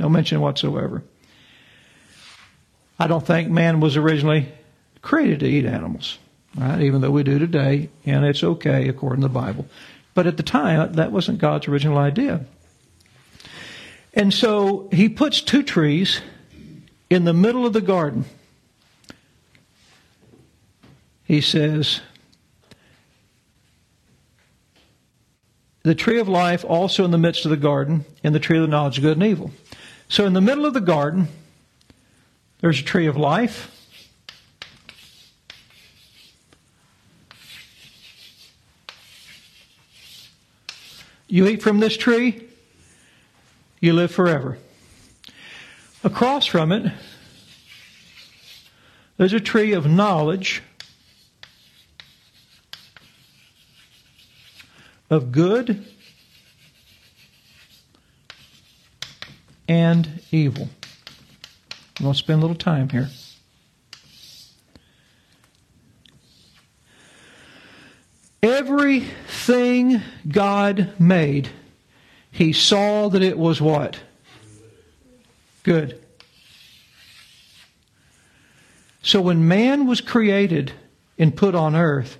No 0.00 0.08
mention 0.08 0.40
whatsoever. 0.40 1.02
I 2.98 3.06
don't 3.06 3.26
think 3.26 3.50
man 3.50 3.80
was 3.80 3.96
originally 3.96 4.48
created 5.02 5.40
to 5.40 5.46
eat 5.46 5.66
animals, 5.66 6.18
right? 6.56 6.80
Even 6.80 7.00
though 7.00 7.10
we 7.10 7.22
do 7.22 7.38
today, 7.38 7.90
and 8.04 8.24
it's 8.24 8.42
okay 8.42 8.88
according 8.88 9.22
to 9.22 9.28
the 9.28 9.34
Bible. 9.34 9.66
But 10.14 10.26
at 10.26 10.36
the 10.36 10.42
time, 10.42 10.94
that 10.94 11.12
wasn't 11.12 11.38
God's 11.38 11.68
original 11.68 11.98
idea. 11.98 12.44
And 14.14 14.32
so 14.32 14.88
he 14.92 15.08
puts 15.10 15.42
two 15.42 15.62
trees 15.62 16.22
in 17.10 17.24
the 17.24 17.34
middle 17.34 17.66
of 17.66 17.74
the 17.74 17.82
garden. 17.82 18.24
He 21.24 21.42
says, 21.42 22.00
the 25.82 25.94
tree 25.94 26.18
of 26.18 26.28
life 26.28 26.64
also 26.64 27.04
in 27.04 27.10
the 27.10 27.18
midst 27.18 27.44
of 27.44 27.50
the 27.50 27.56
garden, 27.56 28.06
and 28.24 28.34
the 28.34 28.40
tree 28.40 28.56
of 28.56 28.62
the 28.62 28.68
knowledge 28.68 28.96
of 28.96 29.02
good 29.02 29.18
and 29.18 29.26
evil. 29.26 29.50
So 30.08 30.24
in 30.24 30.32
the 30.32 30.40
middle 30.40 30.64
of 30.64 30.72
the 30.72 30.80
garden, 30.80 31.28
there's 32.60 32.80
a 32.80 32.84
tree 32.84 33.06
of 33.06 33.16
life. 33.16 33.70
You 41.28 41.46
eat 41.48 41.62
from 41.62 41.80
this 41.80 41.96
tree, 41.96 42.48
you 43.80 43.92
live 43.92 44.12
forever. 44.12 44.58
Across 46.04 46.46
from 46.46 46.70
it, 46.70 46.92
there's 49.16 49.32
a 49.32 49.40
tree 49.40 49.72
of 49.72 49.86
knowledge 49.86 50.62
of 55.10 55.32
good 55.32 55.84
and 59.68 60.20
evil. 60.30 60.68
I'm 61.98 62.04
going 62.04 62.12
to 62.12 62.18
spend 62.18 62.38
a 62.38 62.40
little 62.42 62.56
time 62.56 62.88
here. 62.90 63.08
Everything 68.42 70.02
God 70.28 70.92
made, 70.98 71.48
He 72.30 72.52
saw 72.52 73.08
that 73.08 73.22
it 73.22 73.38
was 73.38 73.60
what? 73.60 73.98
Good. 75.62 76.00
So 79.02 79.20
when 79.20 79.48
man 79.48 79.86
was 79.86 80.00
created 80.00 80.72
and 81.18 81.34
put 81.34 81.54
on 81.54 81.76
earth, 81.76 82.18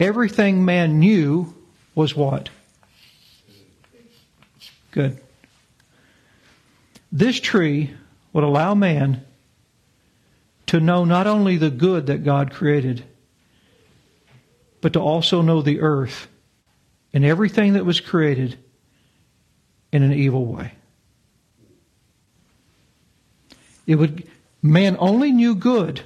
everything 0.00 0.64
man 0.64 0.98
knew 0.98 1.54
was 1.94 2.16
what? 2.16 2.48
Good. 4.90 5.20
This 7.10 7.38
tree 7.38 7.94
would 8.32 8.44
allow 8.44 8.74
man 8.74 9.24
to 10.66 10.80
know 10.80 11.04
not 11.04 11.26
only 11.28 11.56
the 11.56 11.70
good 11.70 12.06
that 12.06 12.24
God 12.24 12.52
created, 12.52 13.04
but 14.84 14.92
to 14.92 15.00
also 15.00 15.40
know 15.40 15.62
the 15.62 15.80
earth 15.80 16.28
and 17.14 17.24
everything 17.24 17.72
that 17.72 17.86
was 17.86 18.00
created 18.00 18.58
in 19.90 20.02
an 20.02 20.12
evil 20.12 20.44
way. 20.44 20.74
It 23.86 23.94
would 23.94 24.28
man 24.60 24.98
only 25.00 25.32
knew 25.32 25.54
good, 25.54 26.02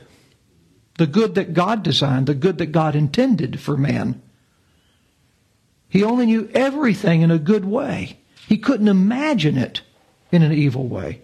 the 0.97 1.09
good 1.09 1.35
that 1.35 1.55
God 1.55 1.83
designed, 1.83 2.29
the 2.29 2.35
good 2.35 2.59
that 2.59 2.67
God 2.67 2.95
intended 2.95 3.59
for 3.59 3.77
man. 3.77 4.23
He 5.89 6.05
only 6.05 6.27
knew 6.27 6.49
everything 6.55 7.23
in 7.23 7.33
a 7.33 7.39
good 7.41 7.65
way. 7.65 8.21
He 8.47 8.59
couldn't 8.59 8.87
imagine 8.87 9.59
it 9.59 9.81
in 10.31 10.43
an 10.43 10.53
evil 10.53 10.87
way. 10.87 11.23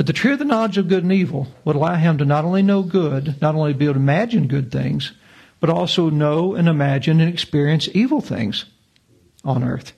But 0.00 0.06
the 0.06 0.14
tree 0.14 0.32
of 0.32 0.38
the 0.38 0.46
knowledge 0.46 0.78
of 0.78 0.88
good 0.88 1.02
and 1.02 1.12
evil 1.12 1.46
would 1.62 1.76
allow 1.76 1.96
him 1.96 2.16
to 2.16 2.24
not 2.24 2.46
only 2.46 2.62
know 2.62 2.82
good, 2.82 3.38
not 3.42 3.54
only 3.54 3.74
be 3.74 3.84
able 3.84 3.96
to 3.96 4.00
imagine 4.00 4.48
good 4.48 4.72
things, 4.72 5.12
but 5.60 5.68
also 5.68 6.08
know 6.08 6.54
and 6.54 6.68
imagine 6.68 7.20
and 7.20 7.28
experience 7.28 7.86
evil 7.92 8.22
things 8.22 8.64
on 9.44 9.62
earth. 9.62 9.92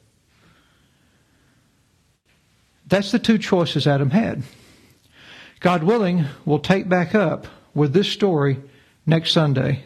That's 2.89 3.13
the 3.13 3.21
two 3.21 3.39
choices 3.39 3.87
Adam 3.87 4.11
had. 4.11 4.43
God 5.61 5.85
willing, 5.85 6.25
we'll 6.45 6.59
take 6.59 6.89
back 6.89 7.15
up 7.15 7.47
with 7.73 7.93
this 7.93 8.09
story 8.09 8.59
next 9.07 9.31
Sunday 9.31 9.85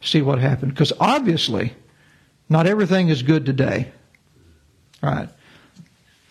see 0.00 0.22
what 0.22 0.38
happened. 0.38 0.72
Because 0.72 0.94
obviously, 0.98 1.74
not 2.48 2.66
everything 2.66 3.10
is 3.10 3.22
good 3.22 3.44
today. 3.44 3.92
All 5.02 5.10
right. 5.10 5.28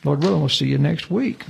Lord 0.04 0.24
willing, 0.24 0.40
we'll 0.40 0.50
see 0.50 0.66
you 0.66 0.80
next 0.80 1.12
week. 1.12 1.44